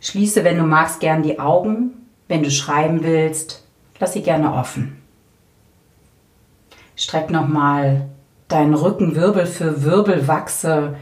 Schließe, 0.00 0.44
wenn 0.44 0.56
du 0.58 0.64
magst, 0.64 1.00
gern 1.00 1.22
die 1.22 1.38
Augen. 1.38 2.06
Wenn 2.28 2.42
du 2.42 2.50
schreiben 2.50 3.02
willst, 3.02 3.64
lass 3.98 4.12
sie 4.12 4.22
gerne 4.22 4.52
offen. 4.52 4.98
Streck 6.94 7.30
nochmal 7.30 8.08
deinen 8.48 8.74
Rücken 8.74 9.14
Wirbel 9.14 9.46
für 9.46 9.82
Wirbel, 9.82 10.28
wachse 10.28 10.96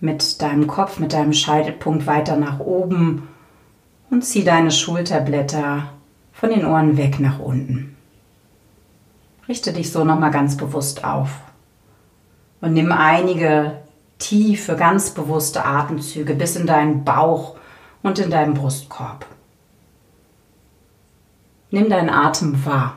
mit 0.00 0.42
deinem 0.42 0.66
Kopf, 0.66 0.98
mit 0.98 1.12
deinem 1.12 1.32
Scheitelpunkt 1.32 2.06
weiter 2.06 2.36
nach 2.36 2.60
oben 2.60 3.28
und 4.10 4.24
zieh 4.24 4.44
deine 4.44 4.70
Schulterblätter 4.70 5.90
von 6.32 6.50
den 6.50 6.66
Ohren 6.66 6.96
weg 6.96 7.20
nach 7.20 7.38
unten. 7.38 7.96
Richte 9.48 9.72
dich 9.72 9.92
so 9.92 10.04
nochmal 10.04 10.30
ganz 10.30 10.56
bewusst 10.56 11.04
auf 11.04 11.30
und 12.60 12.72
nimm 12.72 12.92
einige 12.92 13.83
tiefe, 14.18 14.76
ganz 14.76 15.10
bewusste 15.10 15.64
Atemzüge 15.64 16.34
bis 16.34 16.56
in 16.56 16.66
deinen 16.66 17.04
Bauch 17.04 17.56
und 18.02 18.18
in 18.18 18.30
deinen 18.30 18.54
Brustkorb. 18.54 19.26
Nimm 21.70 21.90
deinen 21.90 22.10
Atem 22.10 22.64
wahr, 22.64 22.96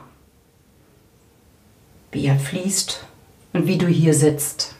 wie 2.12 2.26
er 2.26 2.38
fließt 2.38 3.04
und 3.52 3.66
wie 3.66 3.78
du 3.78 3.86
hier 3.86 4.14
sitzt. 4.14 4.76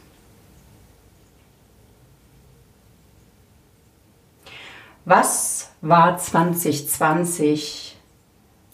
Was 5.04 5.70
war 5.80 6.18
2020, 6.18 7.96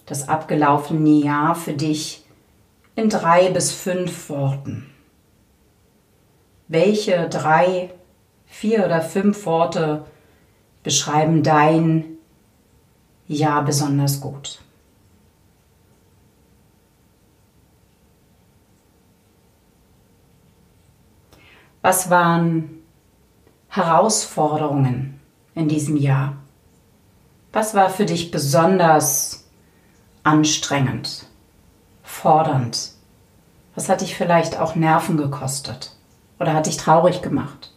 das 0.05 0.27
abgelaufene 0.27 1.23
Jahr 1.23 1.55
für 1.55 1.73
dich, 1.73 2.25
in 2.95 3.09
drei 3.09 3.49
bis 3.49 3.71
fünf 3.71 4.29
Worten? 4.29 4.94
Welche 6.67 7.29
drei, 7.29 7.93
vier 8.47 8.85
oder 8.85 9.01
fünf 9.01 9.45
Worte 9.45 10.05
beschreiben 10.81 11.43
dein 11.43 12.17
Jahr 13.27 13.63
besonders 13.63 14.19
gut? 14.19 14.61
Was 21.83 22.09
waren 22.09 22.81
Herausforderungen 23.67 25.19
in 25.53 25.69
diesem 25.69 25.97
Jahr? 25.97 26.37
Was 27.53 27.75
war 27.75 27.91
für 27.91 28.07
dich 28.07 28.31
besonders 28.31 29.47
anstrengend, 30.23 31.27
fordernd? 32.01 32.91
Was 33.75 33.87
hat 33.87 34.01
dich 34.01 34.15
vielleicht 34.15 34.59
auch 34.59 34.73
Nerven 34.73 35.15
gekostet 35.15 35.94
oder 36.45 36.53
hat 36.53 36.67
dich 36.67 36.77
traurig 36.77 37.23
gemacht? 37.23 37.71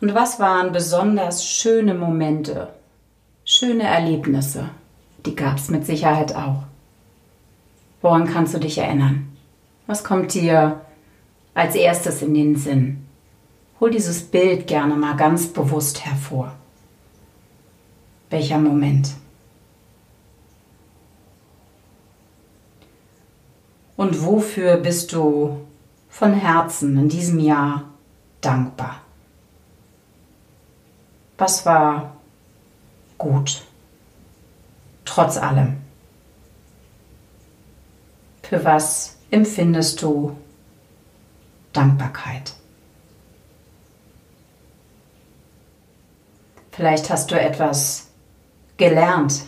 Und 0.00 0.14
was 0.16 0.40
waren 0.40 0.72
besonders 0.72 1.46
schöne 1.46 1.94
Momente, 1.94 2.74
schöne 3.44 3.84
Erlebnisse? 3.84 4.70
Die 5.24 5.36
gab 5.36 5.58
es 5.58 5.70
mit 5.70 5.86
Sicherheit 5.86 6.34
auch. 6.34 6.64
Woran 8.02 8.26
kannst 8.26 8.52
du 8.52 8.58
dich 8.58 8.78
erinnern? 8.78 9.36
Was 9.86 10.02
kommt 10.02 10.34
dir 10.34 10.80
als 11.54 11.76
erstes 11.76 12.20
in 12.20 12.34
den 12.34 12.56
Sinn? 12.56 13.06
Hol 13.78 13.92
dieses 13.92 14.24
Bild 14.24 14.66
gerne 14.66 14.96
mal 14.96 15.16
ganz 15.16 15.46
bewusst 15.46 16.04
hervor. 16.04 16.52
Welcher 18.28 18.58
Moment? 18.58 19.14
Und 23.96 24.24
wofür 24.24 24.76
bist 24.76 25.12
du 25.12 25.66
von 26.08 26.34
Herzen 26.34 26.98
in 26.98 27.08
diesem 27.08 27.38
Jahr 27.38 27.84
dankbar? 28.40 29.00
Was 31.38 31.64
war 31.66 32.16
gut, 33.18 33.62
trotz 35.04 35.36
allem? 35.36 35.78
Für 38.42 38.64
was 38.64 39.16
empfindest 39.30 40.00
du 40.02 40.36
Dankbarkeit? 41.72 42.54
Vielleicht 46.70 47.08
hast 47.10 47.30
du 47.30 47.40
etwas 47.40 48.08
gelernt. 48.76 49.46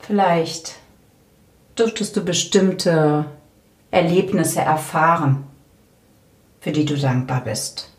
Vielleicht 0.00 0.78
dürftest 1.78 2.16
du 2.16 2.24
bestimmte 2.24 3.26
Erlebnisse 3.90 4.60
erfahren, 4.60 5.44
für 6.60 6.72
die 6.72 6.84
du 6.84 6.96
dankbar 6.96 7.42
bist. 7.42 7.90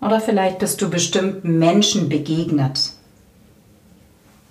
Oder 0.00 0.20
vielleicht 0.20 0.58
bist 0.58 0.82
du 0.82 0.90
bestimmten 0.90 1.58
Menschen 1.58 2.08
begegnet, 2.08 2.92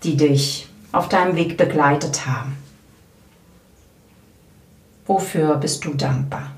die 0.04 0.16
dich 0.16 0.68
auf 0.92 1.10
deinem 1.10 1.36
Weg 1.36 1.58
begleitet 1.58 2.26
haben. 2.26 2.58
Wofür 5.06 5.58
bist 5.58 5.84
du 5.84 5.94
dankbar? 5.94 6.52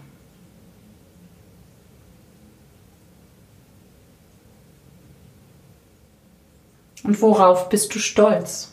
Und 7.03 7.19
worauf 7.21 7.69
bist 7.69 7.93
du 7.95 7.99
stolz? 7.99 8.72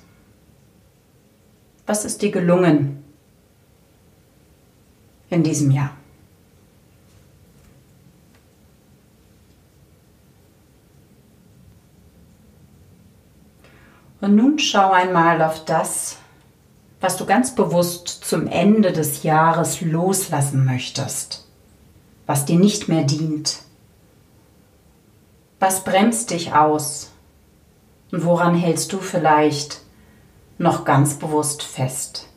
Was 1.90 2.04
ist 2.04 2.22
dir 2.22 2.30
gelungen 2.30 3.02
in 5.28 5.42
diesem 5.42 5.72
Jahr? 5.72 5.90
Und 14.20 14.36
nun 14.36 14.60
schau 14.60 14.92
einmal 14.92 15.42
auf 15.42 15.64
das, 15.64 16.18
was 17.00 17.16
du 17.16 17.26
ganz 17.26 17.56
bewusst 17.56 18.06
zum 18.06 18.46
Ende 18.46 18.92
des 18.92 19.24
Jahres 19.24 19.80
loslassen 19.80 20.64
möchtest, 20.64 21.48
was 22.26 22.44
dir 22.44 22.60
nicht 22.60 22.86
mehr 22.86 23.02
dient. 23.02 23.62
Was 25.58 25.82
bremst 25.82 26.30
dich 26.30 26.52
aus? 26.52 27.10
Und 28.12 28.24
woran 28.24 28.54
hältst 28.54 28.92
du 28.92 28.98
vielleicht 28.98 29.80
noch 30.60 30.84
ganz 30.84 31.14
bewusst 31.14 31.62
fest? 31.62 32.28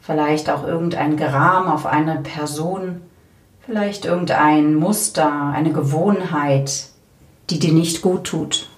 Vielleicht 0.00 0.48
auch 0.48 0.66
irgendein 0.66 1.18
Geram 1.18 1.68
auf 1.68 1.84
eine 1.84 2.16
Person, 2.22 3.02
vielleicht 3.60 4.06
irgendein 4.06 4.74
Muster, 4.74 5.50
eine 5.52 5.72
Gewohnheit, 5.72 6.88
die 7.50 7.58
dir 7.58 7.72
nicht 7.72 8.00
gut 8.00 8.24
tut. 8.24 8.70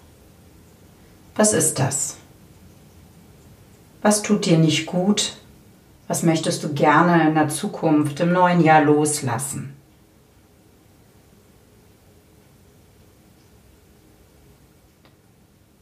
Was 1.37 1.53
ist 1.53 1.79
das? 1.79 2.17
Was 4.03 4.23
tut 4.23 4.47
dir 4.47 4.59
nicht 4.59 4.87
gut? 4.87 5.37
Was 6.09 6.25
möchtest 6.25 6.65
du 6.65 6.73
gerne 6.73 7.29
in 7.29 7.35
der 7.35 7.49
Zukunft, 7.49 8.19
im 8.19 8.33
neuen 8.33 8.61
Jahr 8.61 8.83
loslassen? 8.83 9.77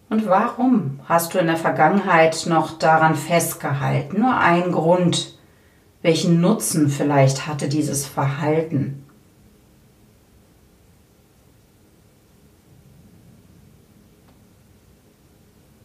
Und 0.09 0.27
warum 0.27 1.01
hast 1.05 1.35
du 1.35 1.39
in 1.39 1.47
der 1.47 1.57
Vergangenheit 1.57 2.47
noch 2.47 2.79
daran 2.79 3.17
festgehalten? 3.17 4.21
Nur 4.21 4.37
ein 4.37 4.73
Grund. 4.73 5.37
Welchen 6.03 6.41
Nutzen 6.41 6.89
vielleicht 6.89 7.47
hatte 7.49 7.69
dieses 7.69 8.07
Verhalten? 8.07 9.05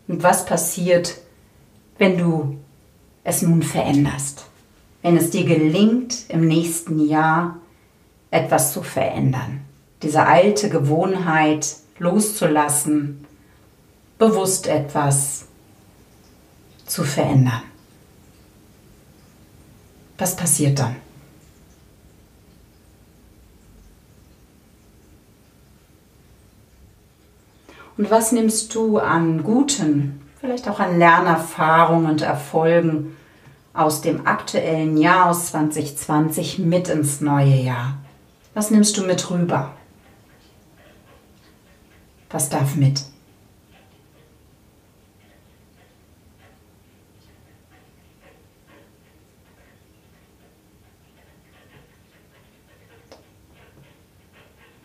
Und 0.08 0.22
was 0.22 0.46
passiert, 0.46 1.18
wenn 1.98 2.18
du 2.18 2.58
es 3.24 3.42
nun 3.42 3.64
veränderst? 3.64 4.46
Wenn 5.02 5.18
es 5.18 5.32
dir 5.32 5.46
gelingt, 5.46 6.26
im 6.30 6.48
nächsten 6.48 7.08
Jahr 7.08 7.58
etwas 8.30 8.74
zu 8.74 8.84
verändern, 8.84 9.62
diese 10.04 10.28
alte 10.28 10.70
Gewohnheit 10.70 11.76
loszulassen, 11.98 13.26
bewusst 14.22 14.68
etwas 14.68 15.48
zu 16.86 17.04
verändern. 17.04 17.64
Was 20.20 20.36
passiert 20.36 20.78
dann? 20.78 20.98
Und 27.98 28.12
was 28.12 28.32
nimmst 28.32 28.76
du 28.76 29.00
an 29.00 29.42
guten, 29.42 30.22
vielleicht 30.40 30.68
auch 30.68 30.80
an 30.80 31.00
Lernerfahrungen 31.00 32.12
und 32.12 32.22
Erfolgen 32.22 33.18
aus 33.74 34.02
dem 34.02 34.28
aktuellen 34.28 34.98
Jahr 34.98 35.32
aus 35.32 35.48
2020 35.48 36.60
mit 36.60 36.90
ins 36.90 37.22
neue 37.22 37.56
Jahr? 37.56 37.98
Was 38.54 38.70
nimmst 38.70 38.96
du 38.98 39.04
mit 39.04 39.32
rüber? 39.32 39.74
Was 42.30 42.50
darf 42.50 42.76
mit? 42.76 43.02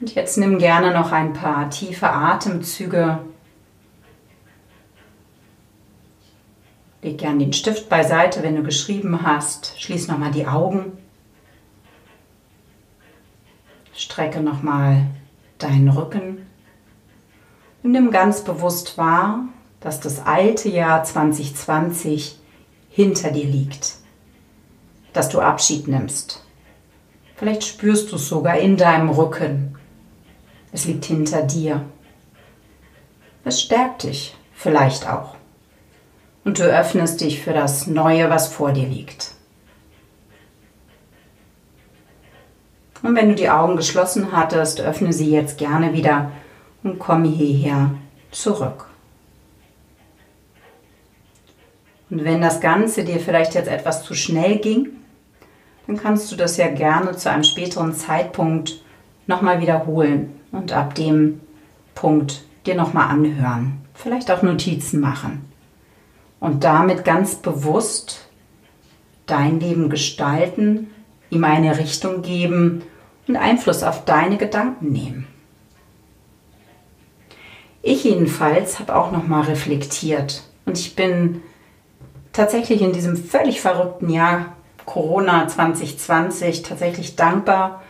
Und 0.07 0.14
jetzt 0.14 0.38
nimm 0.38 0.59
gerne 0.59 0.92
noch 0.92 1.11
ein 1.11 1.33
paar 1.33 1.69
tiefe 1.69 2.09
Atemzüge. 2.09 3.19
Leg 7.03 7.19
gerne 7.19 7.40
den 7.40 7.53
Stift 7.53 7.88
beiseite, 7.88 8.45
wenn 8.45 8.55
du 8.55 8.62
geschrieben 8.62 9.25
hast. 9.25 9.75
Schließ 9.81 10.07
nochmal 10.07 10.31
die 10.31 10.47
Augen. 10.47 10.92
Strecke 13.92 14.40
nochmal 14.40 15.09
deinen 15.59 15.88
Rücken. 15.88 16.47
Und 17.83 17.90
nimm 17.90 18.12
ganz 18.12 18.45
bewusst 18.45 18.97
wahr, 18.97 19.49
dass 19.81 19.99
das 19.99 20.25
alte 20.25 20.69
Jahr 20.69 21.03
2020 21.03 22.38
hinter 22.90 23.33
dir 23.33 23.47
liegt. 23.47 23.97
Dass 25.12 25.29
du 25.31 25.40
Abschied 25.40 25.88
nimmst. 25.88 26.45
Vielleicht 27.35 27.64
spürst 27.64 28.12
du 28.12 28.16
es 28.16 28.29
sogar 28.29 28.57
in 28.59 28.77
deinem 28.77 29.09
Rücken. 29.11 29.76
Es 30.77 30.85
liegt 30.85 31.07
hinter 31.07 31.41
dir. 31.43 31.87
Es 33.47 33.62
stärkt 33.62 34.03
dich 34.03 34.37
vielleicht 34.53 35.09
auch. 35.09 35.35
Und 36.45 36.59
du 36.59 36.65
öffnest 36.65 37.23
dich 37.23 37.41
für 37.41 37.55
das 37.55 37.87
Neue, 37.87 38.29
was 38.29 38.49
vor 38.49 38.73
dir 38.73 38.87
liegt. 38.87 39.31
Und 43.03 43.17
wenn 43.17 43.31
du 43.31 43.35
die 43.35 43.49
Augen 43.49 43.79
geschlossen 43.79 44.33
hattest, 44.33 44.83
öffne 44.83 45.15
sie 45.15 45.31
jetzt 45.31 45.57
gerne 45.57 45.95
wieder 45.95 46.31
und 46.83 46.99
komme 46.99 47.29
hierher 47.29 47.93
zurück. 48.31 48.87
Und 52.11 52.23
wenn 52.23 52.43
das 52.43 52.61
Ganze 52.61 53.03
dir 53.03 53.19
vielleicht 53.19 53.55
jetzt 53.55 53.71
etwas 53.71 54.03
zu 54.03 54.12
schnell 54.12 54.59
ging, 54.59 54.89
dann 55.87 55.97
kannst 55.97 56.31
du 56.31 56.37
das 56.37 56.59
ja 56.59 56.69
gerne 56.69 57.17
zu 57.17 57.31
einem 57.31 57.45
späteren 57.45 57.95
Zeitpunkt 57.95 58.83
nochmal 59.27 59.62
wiederholen 59.62 60.36
und 60.57 60.73
ab 60.73 60.95
dem 60.95 61.40
Punkt 61.95 62.42
dir 62.66 62.75
nochmal 62.75 63.09
anhören. 63.09 63.81
Vielleicht 63.95 64.31
auch 64.31 64.42
Notizen 64.42 65.01
machen. 65.01 65.45
Und 66.40 66.64
damit 66.64 67.05
ganz 67.05 67.37
bewusst 67.37 68.29
dein 69.27 69.61
Leben 69.61 69.90
gestalten, 69.90 70.90
ihm 71.31 71.45
eine 71.45 71.79
Richtung 71.79 72.23
geben 72.23 72.83
und 73.27 73.37
Einfluss 73.37 73.83
auf 73.83 74.05
deine 74.05 74.37
Gedanken 74.37 74.92
nehmen. 74.92 75.27
Ich 77.83 78.05
jedenfalls 78.05 78.79
habe 78.79 78.97
auch 78.97 79.12
nochmal 79.12 79.45
reflektiert 79.45 80.42
und 80.64 80.79
ich 80.79 80.97
bin 80.97 81.42
tatsächlich 82.33 82.83
in 82.83 82.92
diesem 82.92 83.16
völlig 83.16 83.61
verrückten 83.61 84.11
Jahr 84.11 84.57
Corona 84.85 85.49
2020 85.49 86.62
tatsächlich 86.62 87.16
dankbar 87.16 87.83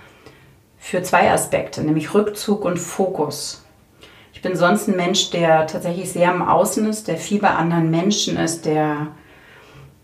für 0.78 1.02
zwei 1.02 1.30
Aspekte, 1.32 1.82
nämlich 1.82 2.14
Rückzug 2.14 2.64
und 2.64 2.78
Fokus. 2.78 3.64
Ich 4.32 4.42
bin 4.42 4.56
sonst 4.56 4.88
ein 4.88 4.96
Mensch, 4.96 5.30
der 5.30 5.66
tatsächlich 5.66 6.12
sehr 6.12 6.32
im 6.32 6.42
Außen 6.42 6.88
ist, 6.88 7.08
der 7.08 7.16
viel 7.16 7.40
bei 7.40 7.50
anderen 7.50 7.90
Menschen 7.90 8.36
ist, 8.36 8.66
der 8.66 9.08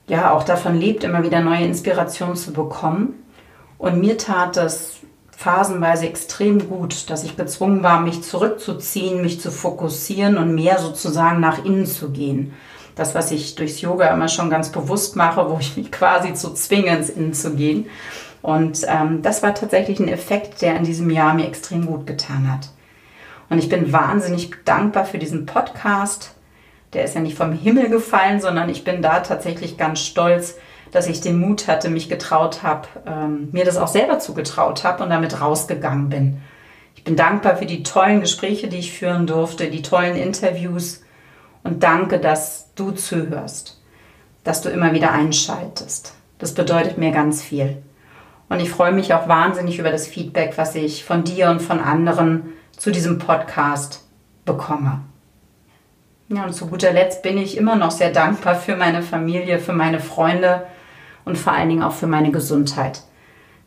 ja 0.09 0.33
auch 0.33 0.43
davon 0.43 0.79
lebt, 0.79 1.05
immer 1.05 1.23
wieder 1.23 1.41
neue 1.41 1.65
Inspirationen 1.65 2.37
zu 2.37 2.53
bekommen. 2.53 3.23
Und 3.79 4.01
mir 4.01 4.19
tat 4.19 4.57
es 4.57 5.01
phasenweise 5.43 6.07
extrem 6.07 6.69
gut, 6.69 7.11
dass 7.11 7.25
ich 7.25 7.37
gezwungen 7.37 7.83
war, 7.83 8.01
mich 8.01 8.23
zurückzuziehen, 8.23 9.23
mich 9.23 9.41
zu 9.41 9.51
fokussieren 9.51 10.39
und 10.39 10.55
mehr 10.55 10.79
sozusagen 10.79 11.41
nach 11.41 11.65
innen 11.65 11.87
zu 11.87 12.11
gehen. 12.11 12.55
Das, 12.95 13.15
was 13.15 13.31
ich 13.31 13.55
durchs 13.55 13.81
Yoga 13.81 14.09
immer 14.09 14.29
schon 14.29 14.51
ganz 14.51 14.71
bewusst 14.71 15.17
mache, 15.17 15.51
wo 15.51 15.59
ich 15.59 15.77
mich 15.77 15.91
quasi 15.91 16.35
zu 16.35 16.53
zwinge, 16.55 16.97
ins 16.97 17.11
Innen 17.11 17.35
zu 17.35 17.55
gehen. 17.55 17.87
Und 18.43 18.85
ähm, 18.89 19.23
das 19.23 19.43
war 19.43 19.55
tatsächlich 19.55 20.01
ein 20.01 20.09
Effekt, 20.09 20.63
der 20.63 20.77
in 20.77 20.85
diesem 20.85 21.11
Jahr 21.11 21.33
mir 21.33 21.47
extrem 21.47 21.87
gut 21.87 22.07
getan 22.07 22.53
hat. 22.53 22.71
Und 23.49 23.59
ich 23.59 23.69
bin 23.69 23.93
wahnsinnig 23.93 24.51
dankbar 24.65 25.05
für 25.05 25.19
diesen 25.19 25.47
Podcast. 25.47 26.35
Der 26.93 27.05
ist 27.05 27.15
ja 27.15 27.21
nicht 27.21 27.37
vom 27.37 27.53
Himmel 27.53 27.89
gefallen, 27.89 28.41
sondern 28.41 28.69
ich 28.69 28.85
bin 28.85 29.01
da 29.01 29.21
tatsächlich 29.21 29.79
ganz 29.79 30.01
stolz, 30.01 30.57
dass 30.91 31.07
ich 31.07 31.21
den 31.21 31.39
Mut 31.39 31.69
hatte, 31.69 31.89
mich 31.89 32.09
getraut 32.09 32.63
habe, 32.63 32.89
ähm, 33.07 33.49
mir 33.53 33.65
das 33.65 33.79
auch 33.79 33.89
selber 33.89 34.19
zugetraut 34.19 34.85
habe 34.85 35.05
und 35.05 35.11
damit 35.11 35.41
rausgegangen 35.41 36.09
bin. 36.09 36.43
Ich 36.97 37.05
bin 37.05 37.17
dankbar 37.17 37.57
für 37.57 37.67
die 37.67 37.83
tollen 37.83 38.21
Gespräche, 38.21 38.69
die 38.69 38.79
ich 38.79 38.93
führen 38.93 39.27
durfte, 39.27 39.71
die 39.71 39.83
tollen 39.83 40.17
Interviews 40.17 41.03
und 41.63 41.83
danke, 41.83 42.19
dass 42.19 42.69
du 42.75 42.91
zuhörst, 42.91 43.81
dass 44.45 44.63
du 44.63 44.69
immer 44.69 44.93
wieder 44.93 45.13
einschaltest. 45.13 46.15
Das 46.39 46.55
bedeutet 46.55 46.99
mir 46.99 47.13
ganz 47.13 47.43
viel. 47.43 47.83
Und 48.53 48.61
ich 48.61 48.69
freue 48.69 48.93
mich 48.93 49.15
auch 49.15 49.29
wahnsinnig 49.29 49.79
über 49.79 49.91
das 49.91 50.07
Feedback, 50.07 50.59
was 50.59 50.75
ich 50.75 51.07
von 51.07 51.25
dir 51.25 51.49
und 51.49 51.63
von 51.63 51.81
anderen 51.81 52.53
zu 52.77 52.91
diesem 52.91 53.19
Podcast 53.19 54.05
bekomme. 54.45 55.01
Ja, 56.29 56.45
und 56.45 56.53
zu 56.53 56.67
guter 56.67 56.93
Letzt 56.93 57.23
bin 57.23 57.39
ich 57.39 57.57
immer 57.57 57.77
noch 57.77 57.91
sehr 57.91 58.13
dankbar 58.13 58.57
für 58.57 58.77
meine 58.77 59.01
Familie, 59.01 59.59
für 59.59 59.73
meine 59.73 60.01
Freunde 60.01 60.67
und 61.25 61.39
vor 61.39 61.55
allen 61.55 61.71
Dingen 61.71 61.83
auch 61.83 61.95
für 61.95 62.07
meine 62.07 62.31
Gesundheit. 62.31 63.01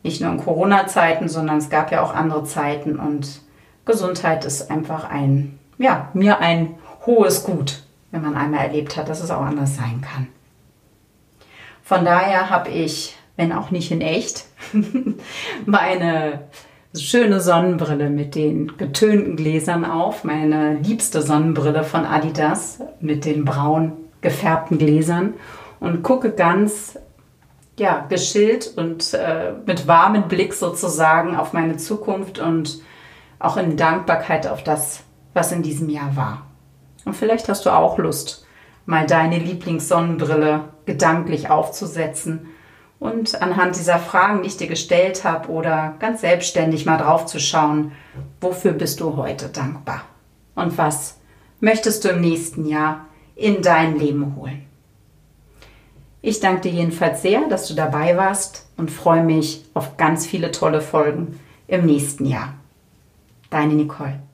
Nicht 0.04 0.20
nur 0.20 0.30
in 0.30 0.38
Corona-Zeiten, 0.38 1.28
sondern 1.28 1.56
es 1.56 1.68
gab 1.68 1.90
ja 1.90 2.00
auch 2.00 2.14
andere 2.14 2.44
Zeiten 2.44 2.96
und 2.96 3.40
Gesundheit 3.86 4.44
ist 4.44 4.70
einfach 4.70 5.10
ein, 5.10 5.58
ja, 5.78 6.10
mir 6.14 6.38
ein 6.38 6.76
hohes 7.06 7.42
Gut, 7.42 7.82
wenn 8.12 8.22
man 8.22 8.36
einmal 8.36 8.60
erlebt 8.60 8.96
hat, 8.96 9.08
dass 9.08 9.20
es 9.20 9.32
auch 9.32 9.42
anders 9.42 9.74
sein 9.74 10.00
kann. 10.00 10.28
Von 11.82 12.04
daher 12.04 12.50
habe 12.50 12.70
ich, 12.70 13.16
wenn 13.36 13.52
auch 13.52 13.70
nicht 13.70 13.90
in 13.90 14.00
echt, 14.00 14.46
meine 15.66 16.48
schöne 16.94 17.40
Sonnenbrille 17.40 18.10
mit 18.10 18.34
den 18.34 18.76
getönten 18.78 19.36
Gläsern 19.36 19.84
auf, 19.84 20.24
meine 20.24 20.76
liebste 20.76 21.22
Sonnenbrille 21.22 21.84
von 21.84 22.04
Adidas 22.04 22.80
mit 23.00 23.24
den 23.24 23.44
braun 23.44 23.92
gefärbten 24.22 24.78
Gläsern 24.78 25.34
und 25.80 26.02
gucke 26.02 26.30
ganz 26.30 26.98
ja, 27.78 28.06
geschillt 28.08 28.72
und 28.76 29.12
äh, 29.12 29.52
mit 29.66 29.86
warmem 29.86 30.28
Blick 30.28 30.54
sozusagen 30.54 31.36
auf 31.36 31.52
meine 31.52 31.76
Zukunft 31.76 32.38
und 32.38 32.80
auch 33.38 33.58
in 33.58 33.76
Dankbarkeit 33.76 34.46
auf 34.46 34.64
das, 34.64 35.02
was 35.34 35.52
in 35.52 35.62
diesem 35.62 35.90
Jahr 35.90 36.16
war. 36.16 36.46
Und 37.04 37.14
vielleicht 37.14 37.50
hast 37.50 37.66
du 37.66 37.70
auch 37.70 37.98
Lust, 37.98 38.46
mal 38.86 39.06
deine 39.06 39.38
Lieblingssonnenbrille 39.38 40.64
gedanklich 40.86 41.50
aufzusetzen 41.50 42.48
und 42.98 43.40
anhand 43.42 43.76
dieser 43.76 43.98
Fragen, 43.98 44.42
die 44.42 44.48
ich 44.48 44.56
dir 44.56 44.68
gestellt 44.68 45.24
habe 45.24 45.48
oder 45.50 45.94
ganz 45.98 46.22
selbstständig 46.22 46.86
mal 46.86 46.96
drauf 46.96 47.26
zu 47.26 47.38
schauen, 47.38 47.92
wofür 48.40 48.72
bist 48.72 49.00
du 49.00 49.16
heute 49.16 49.48
dankbar 49.48 50.02
und 50.54 50.78
was 50.78 51.18
möchtest 51.60 52.04
du 52.04 52.08
im 52.08 52.20
nächsten 52.20 52.66
Jahr 52.66 53.06
in 53.34 53.62
dein 53.62 53.98
Leben 53.98 54.34
holen. 54.36 54.64
Ich 56.22 56.40
danke 56.40 56.62
dir 56.62 56.72
jedenfalls 56.72 57.22
sehr, 57.22 57.48
dass 57.48 57.68
du 57.68 57.74
dabei 57.74 58.16
warst 58.16 58.66
und 58.76 58.90
freue 58.90 59.22
mich 59.22 59.64
auf 59.74 59.96
ganz 59.96 60.26
viele 60.26 60.50
tolle 60.50 60.80
Folgen 60.80 61.38
im 61.68 61.86
nächsten 61.86 62.26
Jahr. 62.26 62.54
Deine 63.50 63.74
Nicole. 63.74 64.25